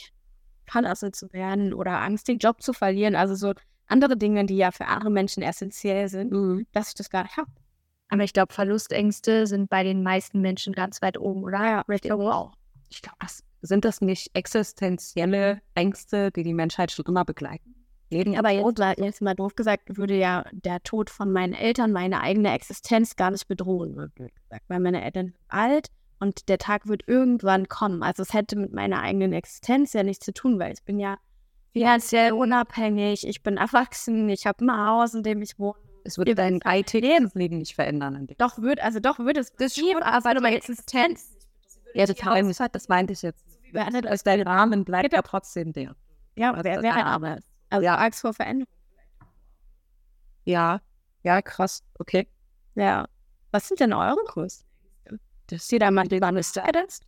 verlassen 0.66 1.14
zu 1.14 1.32
werden 1.34 1.74
oder 1.74 2.00
Angst, 2.02 2.28
den 2.28 2.38
Job 2.38 2.62
zu 2.62 2.74
verlieren, 2.74 3.16
also 3.16 3.36
so 3.36 3.54
andere 3.88 4.18
Dinge, 4.18 4.46
die 4.46 4.58
ja 4.58 4.72
für 4.72 4.86
andere 4.86 5.10
Menschen 5.10 5.44
essentiell 5.44 6.10
sind 6.10 6.32
Mhm. 6.32 6.68
dass 6.72 6.90
ich 6.90 6.96
das 6.96 7.10
gar 7.10 7.24
nicht 7.24 7.38
habe. 7.38 7.50
Aber 8.10 8.24
ich 8.24 8.34
glaube, 8.34 8.54
Verlustängste 8.54 9.46
sind 9.46 9.70
bei 9.70 9.84
den 9.84 10.04
meisten 10.04 10.42
Menschen 10.42 10.74
ganz 10.74 11.02
weit 11.02 11.20
oben, 11.20 11.44
oder? 11.44 11.64
Ja, 11.64 11.84
ich 11.88 12.02
glaube 12.02 12.34
auch. 12.34 12.54
Ich 12.90 13.02
glaube, 13.02 13.18
das 13.20 13.44
sind 13.62 13.86
das 13.86 14.02
nicht 14.02 14.30
existenzielle 14.34 15.62
Ängste, 15.76 16.32
die 16.32 16.44
die 16.44 16.54
Menschheit 16.54 16.92
schon 16.92 17.06
immer 17.06 17.26
begleiten? 17.26 17.76
Leben 18.12 18.36
Aber 18.38 18.50
jetzt, 18.50 18.80
mal- 18.80 18.96
jetzt 18.98 19.22
mal 19.22 19.36
doof 19.36 19.56
gesagt, 19.56 19.96
würde 19.98 20.18
ja 20.18 20.44
der 20.52 20.82
Tod 20.82 21.10
von 21.12 21.32
meinen 21.32 21.54
Eltern 21.54 21.92
meine 21.92 22.22
eigene 22.22 22.52
Existenz 22.54 23.16
gar 23.16 23.30
nicht 23.30 23.48
bedrohen. 23.48 24.12
Weil 24.68 24.80
meine 24.80 25.04
Eltern 25.04 25.28
sind 25.28 25.38
alt 25.48 25.88
und 26.20 26.50
der 26.50 26.58
Tag 26.58 26.88
wird 26.88 27.04
irgendwann 27.08 27.68
kommen. 27.68 28.02
Also 28.02 28.24
es 28.24 28.34
hätte 28.34 28.56
mit 28.56 28.74
meiner 28.74 29.02
eigenen 29.02 29.32
Existenz 29.34 29.94
ja 29.94 30.02
nichts 30.02 30.26
zu 30.26 30.34
tun, 30.34 30.58
weil 30.58 30.74
ich 30.74 30.84
bin 30.84 31.00
ja 31.00 31.18
finanziell 31.72 32.32
unabhängig, 32.34 33.28
ich 33.28 33.44
bin 33.44 33.58
erwachsen, 33.58 34.28
ich 34.30 34.48
habe 34.48 34.66
ein 34.66 34.88
Haus, 34.88 35.14
in 35.14 35.22
dem 35.22 35.44
ich 35.44 35.60
wohne. 35.60 35.78
es 36.04 36.18
würde 36.18 36.34
dein 36.34 36.64
alltägliches 36.64 37.36
Leben 37.36 37.60
nicht 37.60 37.76
verändern. 37.76 38.16
In 38.16 38.26
dem. 38.26 38.38
Doch 38.40 38.58
wird, 38.60 38.82
also 38.82 39.00
doch 39.00 39.20
würde 39.20 39.42
es 39.42 39.54
das 39.54 39.76
schon, 39.76 40.02
aber 40.02 40.42
meine 40.42 40.56
Existenz. 40.56 41.38
Ja, 41.94 42.06
total. 42.06 42.44
Das 42.72 42.88
meinte 42.88 43.14
ich 43.14 43.22
jetzt. 43.22 43.46
beendet 43.72 44.06
Also 44.06 44.24
dein 44.24 44.42
Rahmen 44.42 44.86
bleibt 44.86 45.14
ja 45.14 45.22
trotzdem 45.22 45.74
der. 45.74 45.96
Ja, 46.36 46.56
Was 46.56 46.64
wer, 46.64 46.76
das 46.76 46.84
wer 46.84 46.94
eine 46.96 47.06
aber. 47.06 47.38
Also 47.70 47.86
Ja. 47.86 47.96
Angst 47.96 48.22
vor 48.22 48.34
Veränderung. 48.34 48.74
Ja, 50.46 50.82
ja, 51.24 51.42
krass. 51.42 51.84
Okay. 52.00 52.28
Ja. 52.76 53.08
Was 53.52 53.68
sind 53.68 53.80
denn 53.80 53.94
eure 53.94 54.24
größten? 54.26 54.68
Das 55.48 55.64
Ist 55.64 55.72
jeder 55.72 55.92
mal 55.92 56.08
drüber 56.08 56.32
gesetzt? 56.32 57.04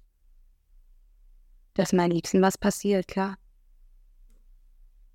Dass 1.76 1.94
mein 1.94 2.12
Liebsten 2.12 2.41
was 2.41 2.58
passiert, 2.58 3.08
klar. 3.08 3.38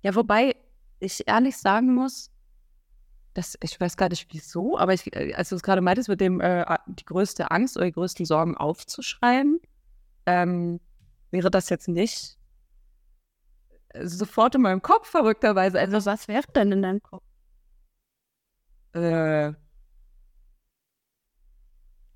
Ja, 0.01 0.15
wobei 0.15 0.55
ich 0.99 1.27
ehrlich 1.27 1.57
sagen 1.57 1.93
muss, 1.93 2.31
dass 3.37 3.55
ich 3.61 3.79
weiß 3.79 3.97
gar 3.97 4.09
nicht 4.09 4.27
wieso, 4.31 4.77
aber 4.79 4.93
ich, 4.93 5.15
äh, 5.15 5.33
als 5.35 5.49
du 5.49 5.55
es 5.55 5.61
gerade 5.63 5.81
meintest, 5.81 6.09
mit 6.09 6.19
dem 6.21 6.41
äh, 6.41 6.65
die 6.87 7.05
größte 7.05 7.51
Angst 7.51 7.77
oder 7.77 7.85
die 7.85 7.91
größten 7.91 8.25
Sorgen 8.25 8.57
aufzuschreiben, 8.57 9.59
ähm, 10.25 10.79
wäre 11.29 11.51
das 11.51 11.69
jetzt 11.69 11.87
nicht 11.87 12.37
äh, 13.89 14.07
sofort 14.07 14.55
in 14.55 14.61
meinem 14.61 14.81
Kopf 14.81 15.07
verrückterweise. 15.09 15.79
Also, 15.79 15.95
Also 15.97 16.09
was 16.09 16.27
wäre 16.27 16.43
denn 16.55 16.71
in 16.71 16.81
deinem 16.81 17.03
Kopf? 17.03 17.23
äh, 18.93 19.53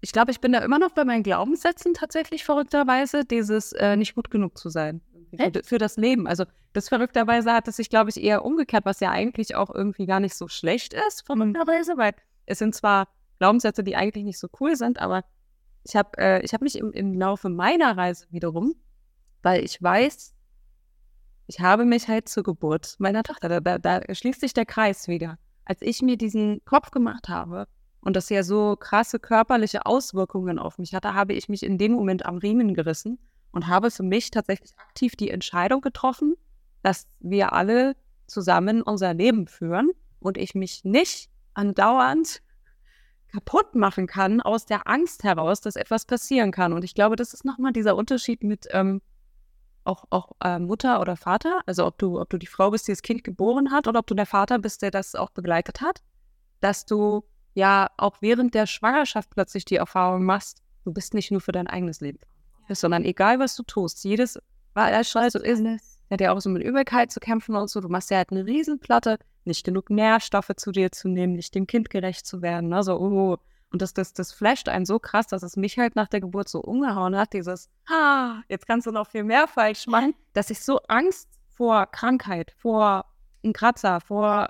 ich 0.03 0.11
glaube, 0.11 0.31
ich 0.31 0.41
bin 0.41 0.53
da 0.53 0.59
immer 0.59 0.79
noch 0.79 0.91
bei 0.91 1.05
meinen 1.05 1.21
Glaubenssätzen 1.21 1.93
tatsächlich 1.93 2.43
verrückterweise, 2.43 3.23
dieses 3.23 3.73
äh, 3.73 3.95
nicht 3.95 4.15
gut 4.15 4.31
genug 4.31 4.57
zu 4.57 4.69
sein. 4.69 5.01
Für, 5.63 5.77
das 5.77 5.97
Leben. 5.97 6.27
Also 6.27 6.45
das 6.73 6.89
verrückterweise 6.89 7.53
hat 7.53 7.67
es 7.67 7.77
sich, 7.77 7.89
glaube 7.89 8.09
ich, 8.09 8.21
eher 8.21 8.45
umgekehrt, 8.45 8.85
was 8.85 8.99
ja 8.99 9.11
eigentlich 9.11 9.55
auch 9.55 9.73
irgendwie 9.73 10.05
gar 10.05 10.19
nicht 10.19 10.35
so 10.35 10.47
schlecht 10.47 10.93
ist, 10.93 11.25
verrückterweise, 11.25 11.97
weil 11.97 12.13
es 12.45 12.59
sind 12.59 12.75
zwar 12.75 13.07
Glaubenssätze, 13.39 13.83
die 13.83 13.95
eigentlich 13.95 14.23
nicht 14.23 14.39
so 14.39 14.47
cool 14.59 14.75
sind, 14.75 14.99
aber 14.99 15.23
ich 15.83 15.95
habe 15.95 16.17
äh, 16.17 16.43
ich 16.43 16.53
hab 16.53 16.61
mich 16.61 16.77
im, 16.77 16.91
im 16.91 17.13
Laufe 17.13 17.49
meiner 17.49 17.97
Reise 17.97 18.27
wiederum, 18.29 18.75
weil 19.41 19.63
ich 19.63 19.81
weiß, 19.81 20.35
ich 21.47 21.59
habe 21.59 21.85
mich 21.85 22.07
halt 22.07 22.29
zur 22.29 22.43
Geburt 22.43 22.95
meiner 22.99 23.23
Tochter, 23.23 23.49
da, 23.49 23.59
da, 23.59 23.77
da 23.79 24.13
schließt 24.13 24.41
sich 24.41 24.53
der 24.53 24.65
Kreis 24.65 25.07
wieder. 25.07 25.37
Als 25.65 25.81
ich 25.81 26.01
mir 26.01 26.17
diesen 26.17 26.63
Kopf 26.65 26.91
gemacht 26.91 27.29
habe 27.29 27.67
und 28.01 28.15
das 28.15 28.29
ja 28.29 28.43
so 28.43 28.75
krasse 28.75 29.19
körperliche 29.19 29.85
Auswirkungen 29.85 30.59
auf 30.59 30.77
mich 30.77 30.93
hatte, 30.93 31.13
habe 31.13 31.33
ich 31.33 31.49
mich 31.49 31.63
in 31.63 31.77
dem 31.77 31.93
Moment 31.93 32.25
am 32.25 32.37
Riemen 32.37 32.73
gerissen 32.73 33.19
und 33.51 33.67
habe 33.67 33.91
für 33.91 34.03
mich 34.03 34.31
tatsächlich 34.31 34.71
aktiv 34.77 35.15
die 35.15 35.29
Entscheidung 35.29 35.81
getroffen, 35.81 36.35
dass 36.83 37.07
wir 37.19 37.53
alle 37.53 37.95
zusammen 38.27 38.81
unser 38.81 39.13
Leben 39.13 39.47
führen 39.47 39.91
und 40.19 40.37
ich 40.37 40.55
mich 40.55 40.83
nicht 40.83 41.29
andauernd 41.53 42.41
kaputt 43.31 43.75
machen 43.75 44.07
kann 44.07 44.41
aus 44.41 44.65
der 44.65 44.87
Angst 44.87 45.23
heraus, 45.23 45.61
dass 45.61 45.75
etwas 45.75 46.05
passieren 46.05 46.51
kann. 46.51 46.73
Und 46.73 46.83
ich 46.83 46.93
glaube, 46.93 47.15
das 47.15 47.33
ist 47.33 47.45
nochmal 47.45 47.71
dieser 47.71 47.95
Unterschied 47.95 48.43
mit 48.43 48.67
ähm, 48.71 49.01
auch, 49.83 50.05
auch 50.09 50.33
äh, 50.43 50.59
Mutter 50.59 51.01
oder 51.01 51.15
Vater, 51.15 51.61
also 51.65 51.85
ob 51.85 51.97
du, 51.97 52.19
ob 52.19 52.29
du 52.29 52.37
die 52.37 52.47
Frau 52.47 52.71
bist, 52.71 52.87
die 52.87 52.91
das 52.91 53.01
Kind 53.01 53.23
geboren 53.23 53.71
hat, 53.71 53.87
oder 53.87 53.99
ob 53.99 54.07
du 54.07 54.13
der 54.13 54.25
Vater 54.25 54.59
bist, 54.59 54.81
der 54.81 54.91
das 54.91 55.15
auch 55.15 55.31
begleitet 55.31 55.81
hat, 55.81 56.01
dass 56.59 56.85
du 56.85 57.23
ja 57.53 57.89
auch 57.97 58.17
während 58.21 58.53
der 58.53 58.67
Schwangerschaft 58.67 59.29
plötzlich 59.31 59.65
die 59.65 59.75
Erfahrung 59.75 60.23
machst, 60.23 60.61
du 60.83 60.93
bist 60.93 61.13
nicht 61.13 61.31
nur 61.31 61.41
für 61.41 61.51
dein 61.51 61.67
eigenes 61.67 62.01
Leben, 62.01 62.19
ja. 62.77 62.81
sondern 62.81 63.05
egal 63.05 63.39
was 63.39 63.55
du 63.55 63.63
tust, 63.63 64.03
jedes, 64.03 64.39
weil 64.73 64.93
er 64.93 65.03
so 65.03 65.19
ist, 65.19 65.63
hat 66.09 66.21
ja 66.21 66.33
auch 66.33 66.41
so 66.41 66.49
mit 66.49 66.63
Übelkeit 66.63 67.11
zu 67.11 67.19
kämpfen 67.19 67.55
und 67.55 67.69
so, 67.69 67.79
du 67.79 67.89
machst 67.89 68.11
ja 68.11 68.17
halt 68.17 68.31
eine 68.31 68.45
Riesenplatte, 68.45 69.17
nicht 69.45 69.63
genug 69.65 69.89
Nährstoffe 69.89 70.51
zu 70.57 70.71
dir 70.71 70.91
zu 70.91 71.07
nehmen, 71.07 71.33
nicht 71.33 71.55
dem 71.55 71.67
Kind 71.67 71.89
gerecht 71.89 72.25
zu 72.25 72.41
werden, 72.41 72.69
ne? 72.69 72.83
so, 72.83 72.99
oh, 72.99 73.37
und 73.71 73.81
das, 73.81 73.93
das, 73.93 74.13
das 74.13 74.33
flasht 74.33 74.67
einen 74.67 74.85
so 74.85 74.99
krass, 74.99 75.27
dass 75.27 75.43
es 75.43 75.55
mich 75.55 75.79
halt 75.79 75.95
nach 75.95 76.09
der 76.09 76.19
Geburt 76.19 76.49
so 76.49 76.59
umgehauen 76.59 77.15
hat, 77.15 77.33
dieses, 77.33 77.69
ah, 77.87 78.41
jetzt 78.49 78.67
kannst 78.67 78.85
du 78.85 78.91
noch 78.91 79.07
viel 79.07 79.23
mehr 79.23 79.47
falsch 79.47 79.87
machen, 79.87 80.13
dass 80.33 80.49
ich 80.49 80.59
so 80.59 80.79
Angst 80.87 81.29
vor 81.55 81.85
Krankheit, 81.87 82.53
vor 82.57 83.05
einem 83.43 83.53
Kratzer, 83.53 84.01
vor, 84.01 84.49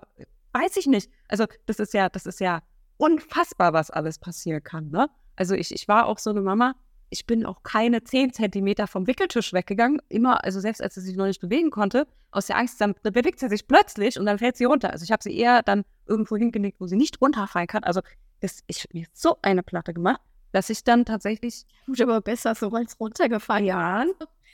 weiß 0.54 0.78
ich 0.78 0.88
nicht. 0.88 1.12
Also 1.28 1.46
das 1.68 1.80
ist 1.80 1.94
ja, 1.94 2.10
das 2.10 2.26
ist 2.26 2.40
ja 2.40 2.62
unfassbar, 2.98 3.74
was 3.74 3.92
alles 3.92 4.18
passieren 4.18 4.64
kann, 4.64 4.90
ne? 4.90 5.10
Also 5.36 5.56
ich, 5.56 5.74
ich 5.74 5.88
war 5.88 6.08
auch 6.08 6.18
so 6.18 6.32
eine 6.32 6.42
Mama, 6.42 6.76
ich 7.12 7.26
bin 7.28 7.45
auch 7.45 7.62
keine 7.62 8.04
zehn 8.04 8.32
Zentimeter 8.34 8.88
vom 8.88 9.06
Wickeltisch 9.06 9.52
weggegangen. 9.54 10.02
Immer, 10.08 10.43
also 10.43 10.60
selbst 10.62 10.82
als 10.82 10.95
sie 10.95 11.02
sich 11.02 11.17
noch 11.17 11.26
nicht 11.26 11.41
bewegen 11.41 11.69
konnte, 11.69 12.08
aus 12.32 12.47
der 12.47 12.58
Angst, 12.58 12.80
dann 12.80 12.95
bewegt 13.04 13.39
sie 13.39 13.50
sich 13.50 13.67
plötzlich 13.67 14.17
und 14.17 14.26
dann 14.26 14.39
fällt 14.39 14.56
sie 14.56 14.63
runter. 14.63 14.91
Also 14.91 15.04
ich 15.04 15.12
habe 15.12 15.21
sie 15.21 15.38
eher 15.38 15.62
dann 15.62 15.84
irgendwo 16.08 16.38
hingelegt, 16.38 16.80
wo 16.80 16.88
sie 16.88 16.95
nicht 16.95 17.21
runterfallen 17.21 17.67
kann. 17.67 17.84
Also 17.84 18.02
das, 18.39 18.63
ich 18.67 18.80
habe 18.84 18.97
mir 18.97 19.06
so 19.13 19.38
eine 19.41 19.62
Platte 19.62 19.93
gemacht, 19.93 20.21
dass 20.54 20.69
ich 20.69 20.86
dann 20.86 21.04
tatsächlich. 21.04 21.65
Gut, 21.86 22.02
aber 22.02 22.21
besser 22.21 22.56
so 22.56 22.69
als 22.71 22.97
runtergefallen. 22.97 23.65
Ja, 23.65 24.06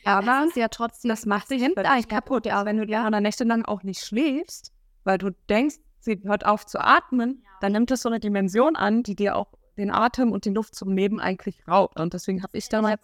aber 0.03 0.25
das 0.25 0.55
ja 0.55 0.67
trotzdem, 0.67 1.09
das 1.09 1.27
macht 1.27 1.47
sich 1.47 1.63
eigentlich 1.63 2.07
kaputt. 2.07 2.47
Ja, 2.47 2.65
wenn 2.65 2.77
du 2.77 2.87
die 2.87 2.95
anderen 2.95 3.23
Nächte 3.23 3.43
lang 3.43 3.65
auch 3.65 3.83
nicht 3.83 4.03
schläfst, 4.03 4.73
weil 5.03 5.19
du 5.19 5.29
denkst, 5.47 5.75
sie 5.99 6.19
hört 6.23 6.43
auf 6.45 6.65
zu 6.65 6.79
atmen, 6.79 7.43
ja. 7.43 7.49
dann 7.61 7.73
nimmt 7.73 7.91
das 7.91 8.01
so 8.01 8.09
eine 8.09 8.19
Dimension 8.19 8.75
an, 8.75 9.03
die 9.03 9.15
dir 9.15 9.35
auch 9.35 9.47
den 9.77 9.91
Atem 9.91 10.31
und 10.31 10.45
die 10.45 10.49
Luft 10.49 10.75
zum 10.75 10.95
Leben 10.95 11.19
eigentlich 11.19 11.67
raubt. 11.67 11.99
Und 11.99 12.13
deswegen 12.13 12.43
habe 12.43 12.57
ich 12.57 12.69
damals. 12.69 12.99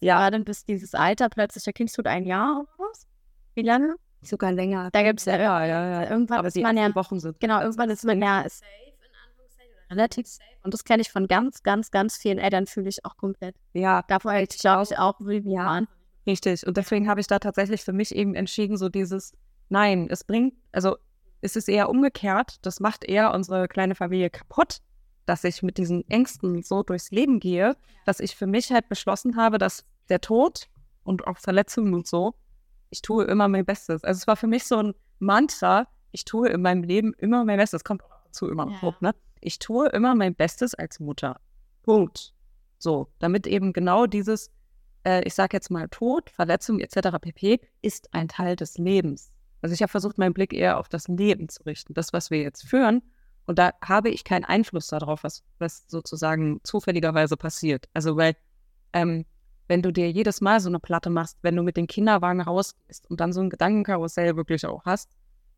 Ja, 0.00 0.28
dann 0.30 0.44
bis 0.44 0.64
dieses 0.64 0.94
Alter 0.94 1.28
plötzlich, 1.28 1.62
der 1.62 1.72
Kind 1.72 1.94
tut 1.94 2.08
ein 2.08 2.24
Jahr 2.24 2.60
oder 2.60 2.88
was? 2.90 3.06
Wie 3.54 3.62
lange? 3.62 3.94
Sogar 4.20 4.50
länger. 4.50 4.90
Da 4.90 5.02
gibt 5.02 5.20
es 5.20 5.26
ja, 5.26 5.36
ja, 5.38 5.64
ja, 5.64 6.02
ja. 6.02 6.10
Irgendwann 6.10 6.40
aber 6.40 6.48
ist 6.48 6.56
man 6.56 6.76
ja. 6.76 6.92
Wochen 6.94 7.20
sind. 7.20 7.38
Genau, 7.38 7.60
irgendwann 7.60 7.90
ist 7.90 8.04
man 8.04 8.20
ja 8.20 8.44
relativ 9.92 10.26
safe. 10.26 10.48
Und 10.62 10.74
das 10.74 10.84
kenne 10.84 11.02
ich 11.02 11.10
von 11.10 11.26
ganz, 11.28 11.62
ganz, 11.62 11.90
ganz 11.90 12.16
vielen 12.16 12.38
Eltern, 12.38 12.66
fühle 12.66 12.88
ich 12.88 13.04
auch 13.04 13.16
komplett. 13.16 13.54
Ja. 13.74 14.02
Davor 14.08 14.32
hätte 14.32 14.56
ich, 14.56 14.60
glaube 14.60 14.84
ich, 14.84 14.98
auch 14.98 15.14
wie 15.20 15.38
Jahren. 15.38 15.88
Richtig. 16.26 16.66
Und 16.66 16.76
deswegen 16.76 17.08
habe 17.08 17.20
ich 17.20 17.26
da 17.26 17.38
tatsächlich 17.38 17.82
für 17.82 17.92
mich 17.92 18.14
eben 18.14 18.34
entschieden, 18.34 18.76
so 18.76 18.88
dieses, 18.88 19.34
nein, 19.68 20.08
es 20.10 20.24
bringt, 20.24 20.54
also 20.70 20.96
es 21.40 21.56
ist 21.56 21.68
eher 21.68 21.88
umgekehrt, 21.88 22.56
das 22.62 22.78
macht 22.78 23.04
eher 23.04 23.34
unsere 23.34 23.66
kleine 23.66 23.96
Familie 23.96 24.30
kaputt, 24.30 24.78
dass 25.26 25.44
ich 25.44 25.62
mit 25.62 25.78
diesen 25.78 26.08
Ängsten 26.08 26.62
so 26.62 26.82
durchs 26.82 27.10
Leben 27.10 27.40
gehe, 27.40 27.76
dass 28.04 28.20
ich 28.20 28.36
für 28.36 28.46
mich 28.46 28.72
halt 28.72 28.88
beschlossen 28.88 29.36
habe, 29.36 29.58
dass 29.58 29.84
der 30.08 30.20
Tod 30.20 30.68
und 31.04 31.26
auch 31.26 31.38
Verletzungen 31.38 31.94
und 31.94 32.06
so, 32.06 32.34
ich 32.90 33.02
tue 33.02 33.24
immer 33.24 33.48
mein 33.48 33.64
Bestes. 33.64 34.04
Also 34.04 34.18
es 34.18 34.26
war 34.26 34.36
für 34.36 34.46
mich 34.46 34.64
so 34.64 34.76
ein 34.76 34.94
Mantra, 35.18 35.86
ich 36.10 36.24
tue 36.24 36.48
in 36.48 36.62
meinem 36.62 36.82
Leben 36.82 37.14
immer 37.14 37.44
mein 37.44 37.58
Bestes. 37.58 37.80
Das 37.80 37.84
kommt 37.84 38.04
auch 38.04 38.24
dazu 38.26 38.48
immer 38.48 38.66
noch 38.66 38.82
ja. 38.82 38.82
hoch, 38.82 39.00
ne? 39.00 39.14
ich 39.42 39.58
tue 39.58 39.88
immer 39.88 40.14
mein 40.14 40.34
Bestes 40.34 40.74
als 40.74 41.00
Mutter. 41.00 41.38
Punkt. 41.82 42.32
So, 42.78 43.08
damit 43.18 43.46
eben 43.46 43.72
genau 43.72 44.06
dieses, 44.06 44.50
äh, 45.04 45.22
ich 45.24 45.34
sage 45.34 45.56
jetzt 45.56 45.70
mal 45.70 45.88
Tod, 45.88 46.30
Verletzung 46.30 46.80
etc. 46.80 47.18
pp. 47.20 47.60
ist 47.82 48.12
ein 48.14 48.28
Teil 48.28 48.56
des 48.56 48.78
Lebens. 48.78 49.30
Also 49.60 49.74
ich 49.74 49.82
habe 49.82 49.90
versucht, 49.90 50.18
meinen 50.18 50.34
Blick 50.34 50.52
eher 50.52 50.78
auf 50.78 50.88
das 50.88 51.06
Leben 51.08 51.48
zu 51.48 51.62
richten, 51.64 51.94
das, 51.94 52.12
was 52.12 52.30
wir 52.30 52.40
jetzt 52.40 52.66
führen. 52.66 53.02
Und 53.46 53.58
da 53.58 53.72
habe 53.82 54.10
ich 54.10 54.24
keinen 54.24 54.44
Einfluss 54.44 54.88
darauf, 54.88 55.24
was, 55.24 55.42
was 55.58 55.84
sozusagen 55.88 56.60
zufälligerweise 56.62 57.36
passiert. 57.36 57.88
Also 57.94 58.16
weil, 58.16 58.36
ähm, 58.92 59.24
wenn 59.68 59.82
du 59.82 59.92
dir 59.92 60.10
jedes 60.10 60.40
Mal 60.40 60.60
so 60.60 60.68
eine 60.68 60.80
Platte 60.80 61.10
machst, 61.10 61.38
wenn 61.42 61.56
du 61.56 61.62
mit 61.62 61.76
den 61.76 61.86
Kinderwagen 61.86 62.40
rausgehst 62.40 63.10
und 63.10 63.20
dann 63.20 63.32
so 63.32 63.40
ein 63.40 63.50
Gedankenkarussell 63.50 64.36
wirklich 64.36 64.66
auch 64.66 64.84
hast, 64.84 65.10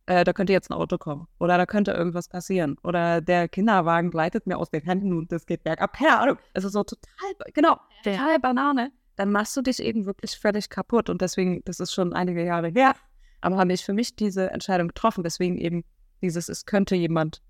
äh, 0.06 0.24
da 0.24 0.32
könnte 0.32 0.52
jetzt 0.52 0.70
ein 0.70 0.74
Auto 0.74 0.98
kommen 0.98 1.26
oder 1.38 1.56
da 1.56 1.66
könnte 1.66 1.92
irgendwas 1.92 2.28
passieren 2.28 2.76
oder 2.82 3.20
der 3.20 3.48
Kinderwagen 3.48 4.10
gleitet 4.10 4.46
mir 4.46 4.58
aus 4.58 4.70
den 4.70 4.82
Händen 4.82 5.16
und 5.16 5.32
das 5.32 5.46
geht 5.46 5.64
bergab. 5.64 5.94
Keine 5.94 6.18
Ahnung. 6.18 6.38
Also 6.52 6.68
so 6.68 6.84
total, 6.84 7.34
genau, 7.54 7.78
total 8.02 8.38
Banane. 8.38 8.92
Dann 9.16 9.30
machst 9.30 9.56
du 9.56 9.62
dich 9.62 9.80
eben 9.80 10.06
wirklich 10.06 10.36
völlig 10.36 10.68
kaputt 10.68 11.08
und 11.08 11.22
deswegen, 11.22 11.62
das 11.64 11.80
ist 11.80 11.92
schon 11.92 12.12
einige 12.12 12.44
Jahre 12.44 12.68
her, 12.68 12.94
aber 13.40 13.56
habe 13.56 13.72
ich 13.72 13.84
für 13.84 13.92
mich 13.92 14.16
diese 14.16 14.50
Entscheidung 14.50 14.88
getroffen. 14.88 15.22
Deswegen 15.22 15.56
eben 15.56 15.84
dieses, 16.20 16.48
es 16.48 16.66
könnte 16.66 16.96
jemand 16.96 17.40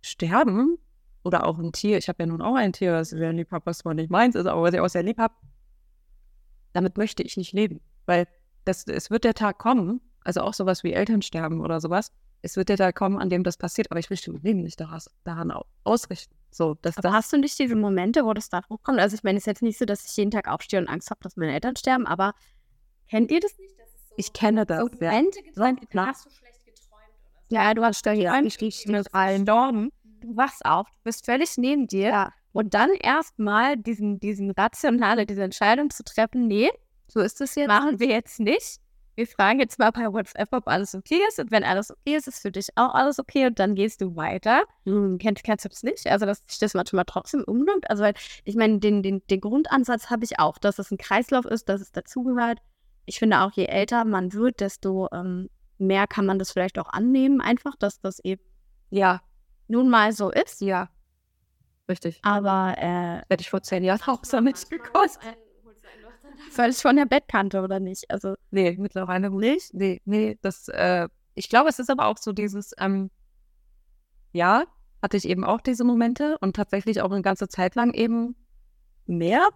sterben 0.00 0.78
oder 1.22 1.46
auch 1.46 1.58
ein 1.58 1.72
Tier. 1.72 1.98
Ich 1.98 2.08
habe 2.08 2.22
ja 2.22 2.26
nun 2.26 2.40
auch 2.40 2.54
ein 2.54 2.72
Tier, 2.72 2.92
das 2.92 3.12
ich 3.12 3.18
sehr 3.18 3.32
lieb 3.32 3.50
habe, 3.50 3.66
was 3.66 3.78
zwar 3.78 3.94
nicht 3.94 4.10
meins 4.10 4.34
ist, 4.34 4.46
aber 4.46 4.62
was 4.62 4.74
ich 4.74 4.80
auch 4.80 4.88
sehr 4.88 5.02
lieb 5.02 5.18
habe. 5.18 5.34
Damit 6.72 6.96
möchte 6.96 7.22
ich 7.22 7.36
nicht 7.36 7.52
leben, 7.52 7.80
weil 8.06 8.26
das, 8.64 8.86
es 8.86 9.10
wird 9.10 9.24
der 9.24 9.34
Tag 9.34 9.58
kommen, 9.58 10.00
also 10.22 10.42
auch 10.42 10.54
sowas 10.54 10.84
wie 10.84 10.92
Elternsterben 10.92 11.60
oder 11.60 11.80
sowas. 11.80 12.12
Es 12.42 12.56
wird 12.56 12.70
ja 12.70 12.76
da 12.76 12.92
kommen, 12.92 13.18
an 13.18 13.30
dem 13.30 13.42
das 13.42 13.56
passiert, 13.56 13.90
aber 13.90 13.98
ich 13.98 14.10
möchte 14.10 14.30
mein 14.30 14.42
Leben 14.42 14.62
nicht 14.62 14.78
daran, 14.78 15.00
daran 15.24 15.52
ausrichten. 15.82 16.34
So, 16.50 16.74
dass 16.74 16.96
aber 16.96 17.08
das 17.08 17.12
hast 17.12 17.32
du 17.32 17.38
nicht 17.38 17.58
diese 17.58 17.74
Momente, 17.74 18.24
wo 18.24 18.32
das 18.32 18.48
da 18.48 18.62
hochkommt? 18.68 19.00
Also 19.00 19.16
ich 19.16 19.22
meine, 19.22 19.38
es 19.38 19.42
ist 19.42 19.46
jetzt 19.46 19.62
nicht 19.62 19.78
so, 19.78 19.84
dass 19.84 20.04
ich 20.08 20.16
jeden 20.16 20.30
Tag 20.30 20.48
aufstehe 20.48 20.78
und 20.78 20.88
Angst 20.88 21.10
habe, 21.10 21.20
dass 21.22 21.36
meine 21.36 21.52
Eltern 21.52 21.76
sterben, 21.76 22.06
aber 22.06 22.34
kennt 23.08 23.30
ihr 23.30 23.40
das 23.40 23.58
nicht? 23.58 23.74
So 23.76 24.14
ich 24.16 24.32
kenne 24.32 24.66
das. 24.66 24.80
So 24.80 24.86
Momente 24.86 25.40
ja. 25.40 25.44
geträumt, 25.44 25.80
hast 25.94 26.26
du 26.26 26.30
schlecht? 26.30 26.57
Ja, 27.48 27.74
du 27.74 27.82
hast 27.82 28.04
da 28.04 28.10
hier 28.10 28.32
Dornen. 29.44 29.90
Du 30.20 30.36
wachst 30.36 30.64
auf, 30.64 30.86
du 30.88 30.96
bist 31.04 31.24
völlig 31.24 31.56
neben 31.56 31.86
dir 31.86 32.08
ja. 32.08 32.32
und 32.52 32.74
dann 32.74 32.90
erstmal 32.90 33.76
diesen, 33.76 34.18
diesen 34.18 34.50
rationale, 34.50 35.26
diese 35.26 35.44
Entscheidung 35.44 35.90
zu 35.90 36.02
treffen, 36.02 36.48
nee, 36.48 36.70
so 37.06 37.20
ist 37.20 37.40
es 37.40 37.54
jetzt. 37.54 37.68
Machen 37.68 38.00
wir 38.00 38.08
jetzt 38.08 38.40
nicht 38.40 38.80
wir 39.18 39.26
fragen 39.26 39.58
jetzt 39.58 39.80
mal 39.80 39.90
bei 39.90 40.12
WhatsApp, 40.12 40.48
ob 40.52 40.68
alles 40.68 40.94
okay 40.94 41.18
ist. 41.28 41.40
Und 41.40 41.50
wenn 41.50 41.64
alles 41.64 41.90
okay 41.90 42.14
ist, 42.14 42.28
ist 42.28 42.40
für 42.40 42.52
dich 42.52 42.68
auch 42.76 42.94
alles 42.94 43.18
okay. 43.18 43.46
Und 43.46 43.58
dann 43.58 43.74
gehst 43.74 44.00
du 44.00 44.14
weiter. 44.14 44.62
Hm, 44.86 45.18
kennst, 45.18 45.42
kennst 45.42 45.64
du 45.64 45.68
das 45.68 45.82
nicht? 45.82 46.06
Also, 46.06 46.24
dass 46.24 46.44
sich 46.46 46.60
das 46.60 46.72
manchmal 46.72 47.04
trotzdem 47.04 47.42
umnimmt. 47.42 47.90
Also, 47.90 48.04
weil 48.04 48.14
ich 48.44 48.54
meine, 48.54 48.78
den, 48.78 49.02
den, 49.02 49.26
den 49.26 49.40
Grundansatz 49.40 50.08
habe 50.08 50.24
ich 50.24 50.38
auch, 50.38 50.56
dass 50.58 50.78
es 50.78 50.92
ein 50.92 50.98
Kreislauf 50.98 51.46
ist, 51.46 51.68
dass 51.68 51.80
es 51.80 51.90
dazugehört. 51.90 52.60
Ich 53.06 53.18
finde 53.18 53.40
auch, 53.40 53.50
je 53.50 53.64
älter 53.64 54.04
man 54.04 54.32
wird, 54.32 54.60
desto 54.60 55.08
ähm, 55.12 55.50
mehr 55.78 56.06
kann 56.06 56.26
man 56.26 56.38
das 56.38 56.52
vielleicht 56.52 56.78
auch 56.78 56.88
annehmen. 56.88 57.40
Einfach, 57.40 57.76
dass 57.76 58.00
das 58.00 58.18
eben, 58.20 58.42
ja, 58.90 59.20
nun 59.68 59.88
mal 59.88 60.12
so 60.12 60.30
ist. 60.30 60.60
Ja. 60.60 60.90
Richtig. 61.88 62.20
Aber, 62.22 62.74
äh, 62.76 63.22
hätte 63.30 63.40
ich 63.40 63.50
vor 63.50 63.62
zehn 63.62 63.84
Jahren 63.84 64.02
auch 64.06 64.24
so 64.24 64.40
mitbekommen. 64.40 65.08
Völlig 66.50 66.76
von 66.76 66.96
der 66.96 67.06
Bettkante, 67.06 67.60
oder 67.62 67.80
nicht? 67.80 68.10
Also. 68.10 68.34
Nee, 68.50 68.76
mittlerweile 68.78 69.30
nicht. 69.30 69.74
Nee, 69.74 70.00
nee, 70.04 70.38
das, 70.42 70.68
äh, 70.68 71.08
ich 71.34 71.48
glaube, 71.48 71.68
es 71.68 71.78
ist 71.78 71.90
aber 71.90 72.06
auch 72.06 72.18
so 72.18 72.32
dieses, 72.32 72.74
ähm, 72.78 73.10
ja, 74.32 74.64
hatte 75.02 75.16
ich 75.16 75.28
eben 75.28 75.44
auch 75.44 75.60
diese 75.60 75.84
Momente 75.84 76.38
und 76.38 76.56
tatsächlich 76.56 77.00
auch 77.00 77.10
eine 77.10 77.22
ganze 77.22 77.48
Zeit 77.48 77.74
lang 77.74 77.92
eben 77.94 78.36
mehr. 79.06 79.48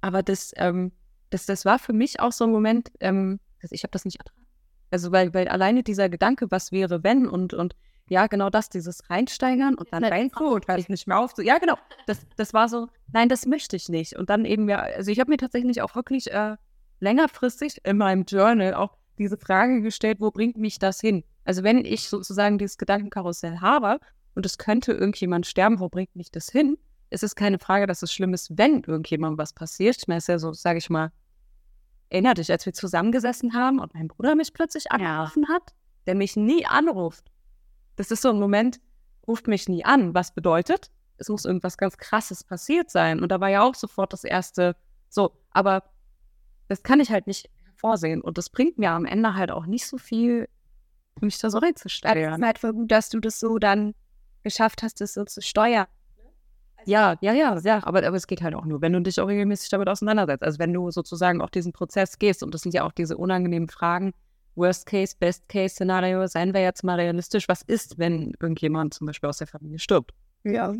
Aber 0.00 0.22
das, 0.22 0.52
ähm, 0.56 0.92
das, 1.30 1.46
das 1.46 1.64
war 1.64 1.78
für 1.78 1.92
mich 1.92 2.20
auch 2.20 2.32
so 2.32 2.44
ein 2.44 2.50
Moment, 2.50 2.92
ähm, 3.00 3.40
ich 3.70 3.82
habe 3.82 3.90
das 3.92 4.04
nicht 4.04 4.18
ertragen. 4.18 4.43
Also, 4.94 5.10
weil, 5.10 5.34
weil 5.34 5.48
alleine 5.48 5.82
dieser 5.82 6.08
Gedanke, 6.08 6.52
was 6.52 6.70
wäre, 6.70 7.02
wenn 7.02 7.26
und, 7.26 7.52
und 7.52 7.74
ja, 8.08 8.28
genau 8.28 8.48
das, 8.48 8.68
dieses 8.68 9.10
Reinsteigern 9.10 9.74
und 9.74 9.92
dann 9.92 10.04
rein 10.04 10.30
und 10.38 10.68
hör 10.68 10.78
ich 10.78 10.88
nicht 10.88 11.08
mehr 11.08 11.18
auf. 11.18 11.32
So, 11.34 11.42
ja, 11.42 11.58
genau. 11.58 11.74
Das, 12.06 12.24
das 12.36 12.54
war 12.54 12.68
so, 12.68 12.86
nein, 13.12 13.28
das 13.28 13.44
möchte 13.44 13.74
ich 13.74 13.88
nicht. 13.88 14.16
Und 14.16 14.30
dann 14.30 14.44
eben 14.44 14.68
ja, 14.68 14.78
also 14.78 15.10
ich 15.10 15.18
habe 15.18 15.32
mir 15.32 15.36
tatsächlich 15.36 15.82
auch 15.82 15.96
wirklich 15.96 16.30
äh, 16.30 16.54
längerfristig 17.00 17.84
in 17.84 17.98
meinem 17.98 18.22
Journal 18.22 18.74
auch 18.74 18.96
diese 19.18 19.36
Frage 19.36 19.82
gestellt, 19.82 20.18
wo 20.20 20.30
bringt 20.30 20.58
mich 20.58 20.78
das 20.78 21.00
hin? 21.00 21.24
Also 21.44 21.64
wenn 21.64 21.84
ich 21.84 22.08
sozusagen 22.08 22.56
dieses 22.58 22.78
Gedankenkarussell 22.78 23.58
habe 23.58 23.98
und 24.36 24.46
es 24.46 24.58
könnte 24.58 24.92
irgendjemand 24.92 25.44
sterben, 25.46 25.80
wo 25.80 25.88
bringt 25.88 26.14
mich 26.14 26.30
das 26.30 26.48
hin? 26.50 26.78
Es 27.10 27.24
ist 27.24 27.34
keine 27.34 27.58
Frage, 27.58 27.88
dass 27.88 28.00
es 28.02 28.12
schlimm 28.12 28.32
ist, 28.32 28.56
wenn 28.56 28.84
irgendjemandem 28.84 29.38
was 29.38 29.54
passiert. 29.54 29.96
Ich 29.98 30.06
meine, 30.06 30.18
es 30.18 30.24
ist 30.26 30.28
ja 30.28 30.38
so, 30.38 30.52
sage 30.52 30.78
ich 30.78 30.88
mal, 30.88 31.10
erinnert 32.14 32.38
dich, 32.38 32.50
als 32.50 32.64
wir 32.64 32.72
zusammengesessen 32.72 33.54
haben 33.54 33.80
und 33.80 33.92
mein 33.92 34.08
Bruder 34.08 34.36
mich 34.36 34.54
plötzlich 34.54 34.90
angerufen 34.92 35.44
ja. 35.48 35.54
hat, 35.54 35.74
der 36.06 36.14
mich 36.14 36.36
nie 36.36 36.64
anruft. 36.64 37.26
Das 37.96 38.10
ist 38.10 38.22
so 38.22 38.30
ein 38.30 38.38
Moment, 38.38 38.80
ruft 39.26 39.48
mich 39.48 39.68
nie 39.68 39.84
an. 39.84 40.14
Was 40.14 40.32
bedeutet? 40.32 40.90
Es 41.16 41.28
muss 41.28 41.44
irgendwas 41.44 41.76
ganz 41.76 41.96
Krasses 41.98 42.44
passiert 42.44 42.90
sein. 42.90 43.20
Und 43.20 43.30
da 43.30 43.40
war 43.40 43.50
ja 43.50 43.62
auch 43.62 43.74
sofort 43.74 44.12
das 44.12 44.24
erste, 44.24 44.76
so, 45.08 45.32
aber 45.50 45.82
das 46.68 46.82
kann 46.82 47.00
ich 47.00 47.10
halt 47.10 47.26
nicht 47.26 47.50
vorsehen. 47.76 48.20
Und 48.20 48.38
das 48.38 48.48
bringt 48.48 48.78
mir 48.78 48.92
am 48.92 49.06
Ende 49.06 49.34
halt 49.34 49.50
auch 49.50 49.66
nicht 49.66 49.86
so 49.86 49.98
viel, 49.98 50.48
mich 51.20 51.38
da 51.38 51.50
so 51.50 51.58
reinzustellen. 51.58 52.32
Es 52.32 52.38
ist 52.38 52.44
halt 52.44 52.58
voll 52.58 52.72
gut, 52.74 52.90
dass 52.92 53.08
du 53.10 53.18
das 53.18 53.40
so 53.40 53.58
dann 53.58 53.94
geschafft 54.44 54.82
hast, 54.82 55.00
das 55.00 55.14
so 55.14 55.24
zu 55.24 55.42
steuern. 55.42 55.86
Ja, 56.86 57.16
ja, 57.20 57.32
ja, 57.32 57.58
ja, 57.58 57.80
aber, 57.84 58.06
aber 58.06 58.16
es 58.16 58.26
geht 58.26 58.42
halt 58.42 58.54
auch 58.54 58.64
nur, 58.64 58.80
wenn 58.80 58.92
du 58.92 59.00
dich 59.00 59.20
auch 59.20 59.28
regelmäßig 59.28 59.70
damit 59.70 59.88
auseinandersetzt. 59.88 60.42
Also 60.42 60.58
wenn 60.58 60.72
du 60.72 60.90
sozusagen 60.90 61.40
auch 61.40 61.50
diesen 61.50 61.72
Prozess 61.72 62.18
gehst 62.18 62.42
und 62.42 62.52
das 62.54 62.62
sind 62.62 62.74
ja 62.74 62.84
auch 62.84 62.92
diese 62.92 63.16
unangenehmen 63.16 63.68
Fragen, 63.68 64.12
Worst 64.56 64.86
Case, 64.86 65.16
Best 65.18 65.48
Case 65.48 65.74
Szenario, 65.74 66.26
seien 66.26 66.54
wir 66.54 66.62
jetzt 66.62 66.84
mal 66.84 66.98
realistisch, 67.00 67.48
was 67.48 67.62
ist, 67.62 67.98
wenn 67.98 68.34
irgendjemand 68.40 68.94
zum 68.94 69.06
Beispiel 69.06 69.28
aus 69.28 69.38
der 69.38 69.46
Familie 69.46 69.78
stirbt? 69.78 70.12
Ja. 70.44 70.72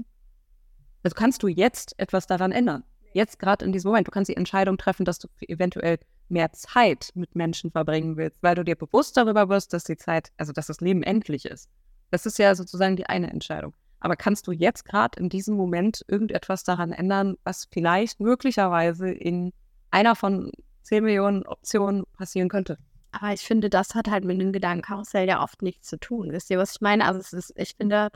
Also 1.03 1.15
kannst 1.15 1.43
du 1.43 1.49
jetzt 1.49 1.95
etwas 1.99 2.27
daran 2.27 2.53
ändern? 2.53 2.85
Jetzt 3.13 3.39
gerade 3.39 3.65
in 3.65 3.73
diesem 3.73 3.89
Moment. 3.89 4.07
Du 4.09 4.11
kannst 4.11 4.29
die 4.29 4.37
Entscheidung 4.37 4.77
treffen, 4.77 5.05
dass 5.05 5.19
du 5.19 5.29
eventuell 5.41 5.99
mehr 6.29 6.53
Zeit 6.53 7.11
mit 7.15 7.35
Menschen 7.35 7.71
verbringen 7.71 8.17
willst, 8.17 8.43
weil 8.43 8.55
du 8.55 8.65
dir 8.65 8.77
bewusst 8.77 9.17
darüber 9.17 9.49
wirst, 9.49 9.73
dass 9.73 9.85
die 9.85 9.97
Zeit, 9.97 10.31
also 10.37 10.53
dass 10.53 10.67
das 10.67 10.81
Leben 10.81 11.03
endlich 11.03 11.45
ist. 11.45 11.69
Das 12.11 12.27
ist 12.27 12.39
ja 12.39 12.55
sozusagen 12.55 12.97
die 12.97 13.07
eine 13.07 13.31
Entscheidung. 13.31 13.75
Aber 14.05 14.17
kannst 14.17 14.47
du 14.47 14.53
jetzt 14.53 14.85
gerade 14.85 15.19
in 15.19 15.31
diesem 15.31 15.57
Moment 15.57 16.05
irgendetwas 16.09 16.63
daran 16.63 16.93
ändern, 16.93 17.37
was 17.43 17.67
vielleicht 17.73 18.21
möglicherweise 18.21 19.09
in 19.09 19.55
einer 19.91 20.15
von 20.15 20.53
10 20.83 21.05
Millionen 21.05 21.47
Optionen 21.47 22.05
passieren 22.13 22.51
könnte? 22.51 22.77
Aber 23.13 23.33
ich 23.33 23.41
finde, 23.41 23.71
das 23.71 23.95
hat 23.95 24.11
halt 24.11 24.27
mit 24.27 24.39
dem 24.39 24.53
Gedankenkarussell 24.53 25.27
ja 25.27 25.43
oft 25.43 25.63
nichts 25.63 25.89
zu 25.89 25.99
tun. 25.99 26.33
Wisst 26.33 26.51
ihr, 26.51 26.59
was 26.59 26.75
ich 26.75 26.81
meine? 26.83 27.07
Also 27.07 27.19
es 27.19 27.33
ist, 27.33 27.55
ich 27.57 27.77
finde, 27.77 28.11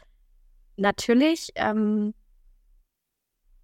natürlich 0.77 1.53
ähm, 1.55 2.13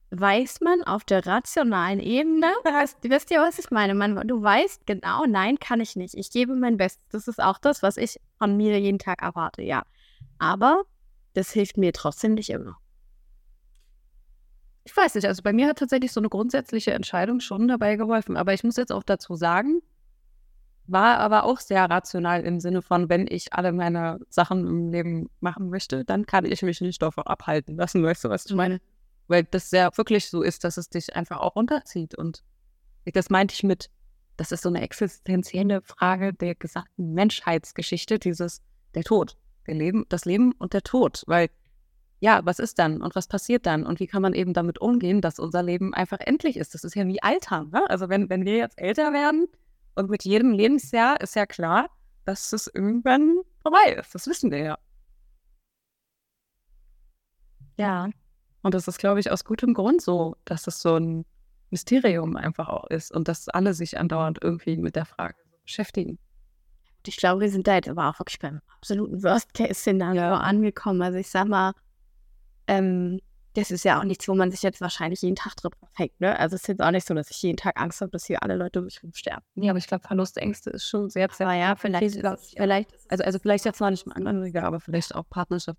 weiß 0.09 0.63
man 0.63 0.83
auf 0.83 1.05
der 1.05 1.27
rationalen 1.27 2.01
Ebene, 2.01 2.47
weißt, 2.65 3.01
wisst 3.03 3.33
ihr, 3.33 3.41
was 3.41 3.59
ich 3.59 3.71
meine? 3.71 3.95
Man, 3.95 4.27
du 4.27 4.43
weißt 4.43 4.87
genau, 4.87 5.27
nein, 5.27 5.59
kann 5.59 5.83
ich 5.83 5.95
nicht. 5.95 6.15
Ich 6.15 6.31
gebe 6.31 6.57
mein 6.57 6.79
Bestes. 6.79 7.05
Das 7.11 7.29
ist 7.29 7.43
auch 7.43 7.59
das, 7.59 7.83
was 7.83 7.99
ich 7.99 8.19
von 8.39 8.57
mir 8.57 8.81
jeden 8.81 8.99
Tag 8.99 9.21
erwarte, 9.21 9.61
ja. 9.61 9.83
Aber 10.39 10.85
das 11.35 11.51
hilft 11.51 11.77
mir 11.77 11.93
trotzdem 11.93 12.35
nicht 12.35 12.51
immer. 12.51 12.79
Ich 14.85 14.97
weiß 14.97 15.15
nicht, 15.15 15.27
also 15.27 15.43
bei 15.43 15.53
mir 15.53 15.69
hat 15.69 15.79
tatsächlich 15.79 16.13
so 16.13 16.21
eine 16.21 16.29
grundsätzliche 16.29 16.93
Entscheidung 16.93 17.41
schon 17.41 17.69
dabei 17.69 17.97
geholfen. 17.97 18.37
Aber 18.37 18.53
ich 18.53 18.65
muss 18.65 18.77
jetzt 18.77 18.93
auch 18.93 19.03
dazu 19.03 19.35
sagen, 19.35 19.81
war 20.87 21.19
aber 21.19 21.45
auch 21.45 21.61
sehr 21.61 21.89
rational 21.89 22.43
im 22.45 22.61
Sinne 22.61 22.83
von, 22.83 23.09
wenn 23.09 23.27
ich 23.27 23.55
alle 23.55 23.73
meine 23.73 24.21
Sachen 24.29 24.67
im 24.67 24.91
Leben 24.91 25.31
machen 25.41 25.71
möchte, 25.71 26.05
dann 26.05 26.27
kann 26.27 26.45
ich 26.45 26.63
mich 26.63 26.83
nicht 26.83 27.01
davon 27.01 27.27
abhalten 27.27 27.77
lassen, 27.77 28.03
weißt 28.03 28.25
du, 28.25 28.29
was 28.29 28.45
ich 28.47 28.55
meine? 28.55 28.81
Weil 29.27 29.45
das 29.45 29.71
ja 29.71 29.91
wirklich 29.97 30.29
so 30.29 30.43
ist, 30.43 30.65
dass 30.65 30.77
es 30.77 30.91
dich 30.91 31.17
einfach 31.17 31.39
auch 31.39 31.57
runterzieht. 31.57 32.15
Und 32.15 32.45
das 33.07 33.31
meinte 33.31 33.55
ich 33.55 33.63
mit, 33.63 33.91
das 34.37 34.53
ist 34.53 34.63
so 34.63 34.69
eine 34.69 34.83
existenzielle 34.83 35.81
Frage 35.81 36.35
der 36.35 36.55
gesamten 36.55 37.15
Menschheitsgeschichte, 37.15 38.19
dieses, 38.19 38.61
der 38.95 39.05
Tod, 39.05 39.39
der 39.67 39.75
Leben, 39.75 40.05
das 40.09 40.25
Leben 40.25 40.53
und 40.53 40.73
der 40.73 40.83
Tod. 40.83 41.23
Weil, 41.27 41.51
ja, 42.21 42.41
was 42.45 42.59
ist 42.59 42.79
dann 42.79 43.03
und 43.03 43.15
was 43.15 43.29
passiert 43.29 43.67
dann? 43.67 43.85
Und 43.85 44.01
wie 44.01 44.07
kann 44.07 44.23
man 44.23 44.35
eben 44.35 44.53
damit 44.53 44.81
umgehen, 44.81 45.21
dass 45.21 45.39
unser 45.39 45.63
Leben 45.63 45.95
einfach 45.95 46.19
endlich 46.21 46.57
ist? 46.57 46.75
Das 46.75 46.85
ist 46.85 46.95
ja 46.95 47.07
wie 47.07 47.23
Altern. 47.23 47.71
Ne? 47.71 47.89
Also 47.89 48.09
wenn, 48.09 48.31
wenn 48.31 48.45
wir 48.45 48.57
jetzt 48.57 48.79
älter 48.79 49.13
werden 49.13 49.47
und 49.95 50.11
mit 50.11 50.25
jedem 50.25 50.53
Lebensjahr 50.53 51.21
ist 51.21 51.37
ja 51.37 51.47
klar, 51.47 51.89
dass 52.25 52.53
es 52.53 52.67
irgendwann 52.73 53.41
vorbei 53.63 53.93
ist. 54.01 54.15
Das 54.15 54.27
wissen 54.27 54.51
wir 54.51 54.59
ja. 54.59 54.79
Ja, 57.77 58.09
und 58.65 58.73
das 58.73 58.89
ist, 58.89 58.99
glaube 58.99 59.21
ich, 59.21 59.31
aus 59.31 59.45
gutem 59.45 59.75
Grund 59.75 60.01
so, 60.01 60.37
dass 60.47 60.67
es 60.67 60.81
so 60.81 60.97
ein 60.97 61.27
Mysterium 61.71 62.37
einfach 62.37 62.69
auch 62.69 62.87
ist 62.89 63.13
und 63.13 63.29
dass 63.29 63.49
alle 63.49 63.75
sich 63.75 63.99
andauernd 63.99 64.39
irgendwie 64.41 64.79
mit 64.79 64.97
der 64.97 65.05
Frage 65.05 65.37
beschäftigen. 65.65 66.19
Ich 67.07 67.17
glaube, 67.17 67.43
wir 67.43 67.51
sind 67.51 67.67
da 67.67 67.75
jetzt 67.75 67.89
aber 67.89 68.09
auch 68.09 68.19
wirklich 68.19 68.39
beim 68.39 68.61
absoluten 68.69 69.23
Worst-Case-Szenario 69.23 70.21
ja. 70.21 70.37
angekommen. 70.37 71.03
Also 71.03 71.19
ich 71.19 71.29
sag 71.29 71.47
mal, 71.47 71.73
ähm, 72.67 73.21
das 73.55 73.71
ist 73.71 73.85
ja 73.85 74.01
auch 74.01 74.05
nichts, 74.05 74.27
wo 74.27 74.35
man 74.35 74.51
sich 74.51 74.63
jetzt 74.63 74.81
wahrscheinlich 74.81 75.23
jeden 75.23 75.37
Tag 75.37 75.55
drüber 75.57 75.77
verfängt, 75.79 76.21
ne? 76.21 76.37
Also 76.39 76.57
es 76.57 76.63
ist 76.63 76.69
jetzt 76.69 76.83
auch 76.83 76.91
nicht 76.91 77.07
so, 77.07 77.15
dass 77.15 77.31
ich 77.31 77.41
jeden 77.41 77.57
Tag 77.57 77.81
Angst 77.81 78.01
habe, 78.01 78.11
dass 78.11 78.25
hier 78.25 78.43
alle 78.43 78.57
Leute 78.57 78.81
um 78.81 78.87
mich 78.87 79.01
rumsterben. 79.03 79.45
Nee, 79.55 79.71
aber 79.71 79.79
ich 79.79 79.87
glaube, 79.87 80.05
Verlustängste 80.05 80.71
ist 80.71 80.89
schon 80.89 81.09
sehr, 81.09 81.29
sehr. 81.31 81.47
Aber 81.47 81.57
ja, 81.57 81.77
vielleicht, 81.77 82.17
ist, 82.17 82.57
vielleicht 82.57 82.93
also, 83.09 83.23
also 83.23 83.39
vielleicht 83.39 83.65
jetzt 83.65 83.81
noch 83.81 83.91
nicht 83.91 84.07
mal 84.07 84.15
Angehörige, 84.17 84.65
aber 84.65 84.81
vielleicht 84.81 85.15
auch 85.15 85.29
Partnerschaft. 85.29 85.79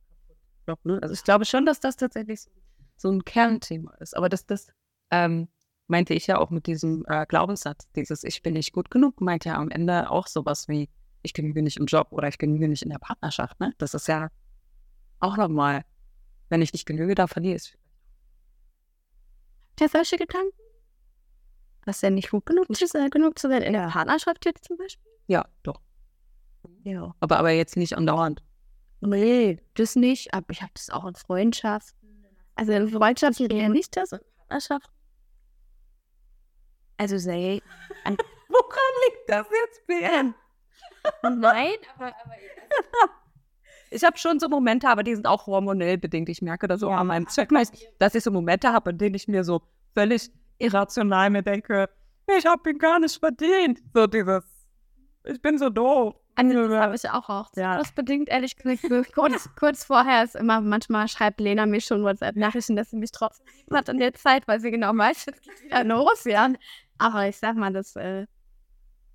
Ne? 0.83 0.99
Also 1.01 1.13
ich 1.13 1.23
glaube 1.23 1.43
schon, 1.43 1.65
dass 1.65 1.81
das 1.81 1.97
tatsächlich 1.97 2.41
so 2.41 2.49
so 2.97 3.09
ein 3.09 3.23
Kernthema 3.23 3.93
ist. 3.99 4.15
Aber 4.15 4.29
das, 4.29 4.45
das 4.45 4.67
ähm, 5.11 5.47
meinte 5.87 6.13
ich 6.13 6.27
ja 6.27 6.37
auch 6.37 6.49
mit 6.49 6.67
diesem 6.67 7.05
äh, 7.07 7.25
Glaubenssatz, 7.25 7.89
dieses 7.95 8.23
Ich 8.23 8.41
bin 8.41 8.53
nicht 8.53 8.73
gut 8.73 8.89
genug, 8.89 9.21
meint 9.21 9.45
ja 9.45 9.55
am 9.55 9.69
Ende 9.69 10.09
auch 10.09 10.27
sowas 10.27 10.67
wie 10.67 10.89
ich 11.25 11.33
genüge 11.33 11.61
nicht 11.61 11.77
im 11.77 11.85
Job 11.85 12.07
oder 12.11 12.27
ich 12.27 12.37
genüge 12.37 12.67
nicht 12.67 12.83
in 12.83 12.89
der 12.89 12.99
Partnerschaft. 12.99 13.59
Ne? 13.59 13.73
Das 13.77 13.93
ist 13.93 14.07
ja 14.07 14.29
auch 15.19 15.37
nochmal, 15.37 15.83
wenn 16.49 16.61
ich 16.61 16.73
nicht 16.73 16.85
genüge, 16.85 17.15
dann 17.15 17.27
verliere 17.27 17.55
ich 17.55 17.75
ihr 19.81 19.89
solche 19.89 20.17
Gedanken? 20.17 20.57
Was 21.85 21.99
denn 21.99 22.15
nicht 22.15 22.31
gut 22.31 22.45
genug 22.45 22.69
ist, 22.69 22.93
genug 23.11 23.37
zu 23.37 23.49
werden 23.49 23.63
in 23.63 23.73
der 23.73 23.89
Partnerschaft 23.89 24.43
jetzt 24.45 24.65
zum 24.65 24.77
Beispiel? 24.77 25.11
Ja, 25.27 25.45
doch. 25.63 25.81
Ja. 26.83 27.13
Aber, 27.19 27.37
aber 27.37 27.51
jetzt 27.51 27.77
nicht 27.77 27.95
andauernd. 27.95 28.43
Nee, 29.01 29.61
das 29.75 29.95
nicht. 29.95 30.33
Aber 30.33 30.49
ich 30.49 30.61
habe 30.61 30.71
das 30.73 30.89
auch 30.89 31.05
in 31.05 31.15
Freundschaft. 31.15 31.95
Also 32.55 32.71
in 32.71 32.89
Freundschaft 32.89 33.39
eher 33.39 33.69
nicht 33.69 33.95
das 33.95 34.09
Partnerschaft. 34.09 34.89
Also 36.97 37.17
sei. 37.17 37.61
Woran 38.03 38.93
liegt 39.07 39.29
das 39.29 39.47
jetzt, 39.51 39.87
Ben? 39.87 40.33
Nein, 41.23 41.75
aber, 41.95 42.07
aber 42.07 42.35
ich 43.91 44.03
habe 44.03 44.17
schon 44.17 44.39
so 44.39 44.49
Momente, 44.49 44.89
aber 44.89 45.03
die 45.03 45.15
sind 45.15 45.27
auch 45.27 45.47
hormonell 45.47 45.97
bedingt. 45.97 46.27
Ich 46.29 46.41
merke 46.41 46.67
das 46.67 46.81
so 46.81 46.89
ja, 46.89 46.97
an 46.97 47.07
meinem 47.07 47.27
Zweck, 47.27 47.49
dass 47.99 48.15
ich 48.15 48.23
so 48.23 48.31
Momente 48.31 48.73
habe, 48.73 48.91
in 48.91 48.97
denen 48.97 49.15
ich 49.15 49.27
mir 49.27 49.43
so 49.43 49.61
völlig 49.93 50.31
irrational 50.57 51.29
mir 51.29 51.43
denke, 51.43 51.89
ich 52.37 52.45
habe 52.45 52.69
ihn 52.69 52.77
gar 52.77 52.99
nicht 52.99 53.17
verdient. 53.19 53.79
So 53.93 54.07
dieses, 54.07 54.43
ich 55.23 55.41
bin 55.41 55.57
so 55.57 55.69
doof. 55.69 56.15
Also, 56.37 56.67
das 56.67 56.79
habe 56.81 56.95
ich 56.95 57.09
auch 57.09 57.29
auch. 57.29 57.49
Ja. 57.55 57.77
Das 57.77 57.93
bedingt 57.93 58.27
ehrlich 58.27 58.57
gesagt, 58.57 59.13
kurz, 59.13 59.49
kurz 59.57 59.85
vorher 59.85 60.23
ist 60.23 60.35
immer, 60.35 60.59
manchmal 60.59 61.07
schreibt 61.07 61.39
Lena 61.39 61.65
mir 61.65 61.79
schon 61.79 62.03
WhatsApp-Nachrichten, 62.03 62.75
dass 62.75 62.89
sie 62.89 62.97
mich 62.97 63.11
trotzdem 63.11 63.47
hat 63.71 63.87
in 63.87 63.99
der 63.99 64.13
Zeit, 64.13 64.47
weil 64.47 64.59
sie 64.59 64.71
genau 64.71 64.91
weiß, 64.95 65.27
es 65.27 65.41
geht 65.41 65.63
wieder 65.63 65.83
los, 65.85 66.25
ja. 66.25 66.49
Aber 66.97 67.27
ich 67.27 67.37
sag 67.37 67.55
mal, 67.55 67.71
das, 67.71 67.95
äh, 67.95 68.25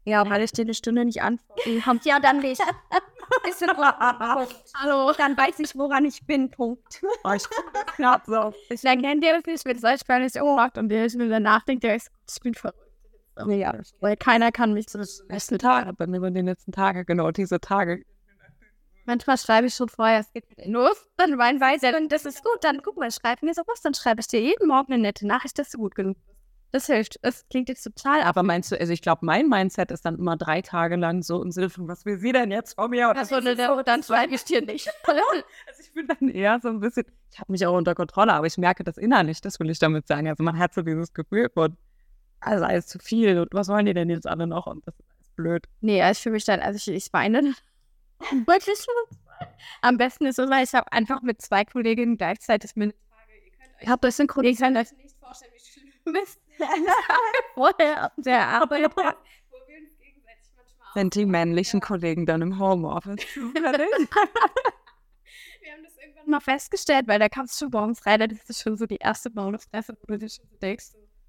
ja, 0.04 0.28
weil 0.28 0.42
ich 0.42 0.52
dir 0.52 0.62
eine 0.62 0.74
Stunde 0.74 1.04
nicht 1.04 1.22
antworte. 1.22 1.80
Kommt 1.80 2.04
ja 2.04 2.20
dann 2.20 2.40
nicht. 2.40 2.60
Ist 3.48 3.64
Hallo, 3.64 5.12
dann 5.16 5.36
weiß 5.36 5.60
ich, 5.60 5.76
woran 5.76 6.04
ich 6.04 6.26
bin. 6.26 6.50
Punkt. 6.50 7.00
Oh, 7.22 7.32
ich 7.32 7.44
knapp 7.94 8.24
so. 8.26 8.52
Ich 8.70 8.80
dann 8.80 9.02
kennt 9.02 9.24
ihr 9.24 9.34
das 9.34 9.44
nicht, 9.44 9.64
wenn 9.64 9.76
es 9.76 9.84
euch 9.84 10.04
gar 10.06 10.18
nicht 10.18 10.34
so 10.34 10.56
macht 10.56 10.78
und 10.78 10.88
der 10.88 11.06
ich 11.06 11.14
mir 11.14 11.28
danach 11.28 11.64
denkt, 11.64 11.84
ich 11.84 12.08
bin 12.42 12.54
verrückt. 12.54 12.78
Ja, 13.46 13.74
weil 14.00 14.16
keiner 14.16 14.52
kann 14.52 14.74
mich 14.74 14.88
zu 14.88 14.98
den 14.98 15.06
letzten 15.28 15.58
Tagen, 15.58 15.94
dann 15.96 16.14
über 16.14 16.30
den 16.30 16.46
letzten 16.46 16.72
Tagen, 16.72 17.06
genau, 17.06 17.30
diese 17.30 17.60
Tage. 17.60 18.04
Manchmal 19.06 19.38
schreibe 19.38 19.68
ich 19.68 19.74
schon 19.74 19.88
vorher, 19.88 20.20
es 20.20 20.32
geht 20.32 20.44
los, 20.66 21.08
dann 21.16 21.36
mein 21.36 21.60
weiß 21.60 21.82
ja, 21.82 21.98
das 22.06 22.26
ist 22.26 22.44
gut, 22.44 22.58
dann 22.62 22.82
guck 22.82 22.96
mal, 22.96 23.10
schreib 23.10 23.42
mir 23.42 23.54
sowas, 23.54 23.80
dann 23.82 23.94
schreibe 23.94 24.20
ich 24.20 24.28
dir 24.28 24.40
jeden 24.40 24.68
Morgen 24.68 24.92
eine 24.92 25.02
nette 25.02 25.26
Nachricht, 25.26 25.58
dass 25.58 25.70
du 25.70 25.78
gut 25.78 25.94
genug 25.94 26.16
bist. 26.26 26.29
Das 26.72 26.87
hilft. 26.87 27.18
Es 27.22 27.48
klingt 27.48 27.68
jetzt 27.68 27.83
total 27.83 28.22
Aber 28.22 28.42
meinst 28.42 28.70
du, 28.70 28.78
also 28.78 28.92
ich 28.92 29.02
glaube, 29.02 29.26
mein 29.26 29.48
Mindset 29.48 29.90
ist 29.90 30.04
dann 30.04 30.18
immer 30.18 30.37
drei 30.37 30.62
Tage 30.62 30.96
lang 30.96 31.22
so 31.22 31.42
im 31.42 31.50
Sinne 31.50 31.68
von, 31.70 31.88
was 31.88 32.04
will 32.04 32.18
sie 32.18 32.33
denn 32.33 32.50
jetzt 32.50 32.74
von 32.74 32.90
mir? 32.90 33.09
Also, 33.16 33.40
ne, 33.40 33.56
so, 33.56 33.83
dann 33.83 34.02
schreibe 34.02 34.35
ich 34.35 34.44
dir 34.44 34.62
nicht. 34.62 34.88
also 35.04 35.22
ich 35.80 35.92
bin 35.92 36.06
dann 36.06 36.28
eher 36.28 36.61
so 36.61 36.68
ein 36.68 36.80
bisschen, 36.80 37.06
ich 37.33 37.40
habe 37.40 37.50
mich 37.50 37.66
auch 37.66 37.76
unter 37.76 37.94
Kontrolle, 37.94 38.33
aber 38.33 38.46
ich 38.46 38.56
merke 38.56 38.85
das 38.85 38.98
innerlich, 38.98 39.40
das 39.40 39.59
will 39.59 39.70
ich 39.70 39.78
damit 39.78 40.06
sagen. 40.06 40.28
Also 40.28 40.44
man 40.44 40.59
hat 40.59 40.74
so 40.74 40.83
dieses 40.83 41.12
Gefühl 41.12 41.50
von, 41.52 41.76
also 42.40 42.64
alles 42.64 42.87
zu 42.87 42.98
viel 42.98 43.38
und 43.38 43.48
was 43.52 43.68
wollen 43.68 43.87
die 43.87 43.94
denn 43.94 44.09
jetzt 44.09 44.26
alle 44.26 44.46
noch 44.46 44.66
und 44.66 44.87
das 44.87 44.94
ist 44.98 45.11
alles 45.11 45.30
blöd. 45.37 45.66
Nee, 45.80 46.02
also 46.02 46.22
für 46.22 46.30
mich 46.30 46.44
dann, 46.44 46.61
also 46.61 46.76
ich, 46.76 46.88
ich 46.88 47.12
weine 47.12 47.54
wirklich 48.46 48.78
Am 49.83 49.96
besten 49.96 50.26
ist 50.26 50.38
immer, 50.38 50.62
ich 50.62 50.72
habe 50.74 50.90
einfach 50.92 51.22
mit 51.22 51.42
zwei 51.42 51.64
Kolleginnen 51.64 52.16
gleichzeitig 52.16 52.76
mit 52.76 52.94
ich 53.80 53.88
habe 53.88 54.00
das 54.02 54.16
synchronisiert. 54.18 54.54
Ich 54.54 54.61
kann 54.61 54.76
euch 54.76 54.92
nicht 54.92 55.16
vorstellen, 55.18 55.52
wie 55.54 55.61
schlimm 55.61 56.16
ist. 56.22 56.38
Vorher 57.54 58.12
der 58.16 58.48
Arbeit 58.48 58.90
sind 60.94 61.14
die 61.14 61.26
männlichen 61.26 61.80
Kollegen 61.80 62.26
dann 62.26 62.42
im 62.42 62.58
Homeoffice. 62.58 63.18
Wir 63.36 63.62
haben 65.72 65.84
das 65.84 65.96
irgendwann 66.02 66.30
mal 66.30 66.40
festgestellt, 66.40 67.06
weil 67.06 67.18
da 67.18 67.28
kamst 67.28 67.60
du 67.60 67.70
bei 67.70 67.82
uns 67.82 68.04
rein, 68.06 68.20
das 68.20 68.48
ist 68.48 68.62
schon 68.62 68.76
so 68.76 68.86
die 68.86 68.96
erste 68.96 69.30
Bonusfresse, 69.30 69.96
wo 70.00 70.12
du 70.12 70.18
dir 70.18 70.28
schon 70.28 70.46
so 70.50 70.56
denkst. 70.58 70.86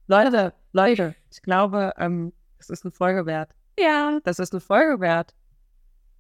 Leute, 0.07 0.53
Leute, 0.73 1.15
ich 1.31 1.41
glaube, 1.41 1.93
ähm, 1.97 2.33
das 2.57 2.69
ist 2.69 2.83
eine 2.83 2.91
Folge 2.91 3.25
wert. 3.25 3.51
Ja. 3.79 4.19
Das 4.23 4.39
ist 4.39 4.53
eine 4.53 4.61
Folge 4.61 4.99
wert. 4.99 5.33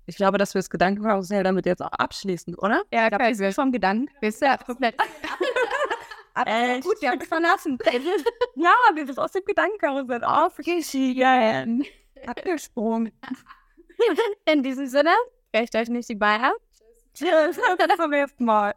Ich 0.05 0.15
glaube, 0.15 0.37
dass 0.37 0.53
wir 0.53 0.59
das 0.59 0.69
Gedankenkarussell 0.69 1.43
damit 1.43 1.65
jetzt 1.65 1.81
auch 1.81 1.91
abschließen, 1.91 2.55
oder? 2.55 2.81
Ja, 2.91 3.03
Ich 3.03 3.09
glaube, 3.09 3.37
wir 3.37 3.53
vom 3.53 3.71
Gedanken. 3.71 4.09
Wir 4.19 4.31
sind 4.31 4.47
ja 4.47 4.57
komplett. 4.57 4.95
Echt? 6.35 6.83
Gut, 6.83 7.01
wir 7.01 7.11
haben 7.11 7.21
es 7.21 7.27
verlassen. 7.27 7.77
Ja, 8.55 8.73
wir 8.93 9.05
sind 9.05 9.17
aus 9.17 9.31
dem 9.31 9.43
Gedankenkarussell 9.45 10.23
aufgestiegen. 10.23 11.85
Abgesprungen. 12.25 13.11
In 14.45 14.63
diesem 14.63 14.87
Sinne, 14.87 15.13
recht 15.55 15.75
euch 15.75 15.89
nicht 15.89 16.09
die 16.09 16.15
Beine. 16.15 16.53
Tschüss, 17.13 17.57
bis 17.57 17.97
zum 17.97 18.09
nächsten 18.09 18.45
Mal. 18.45 18.73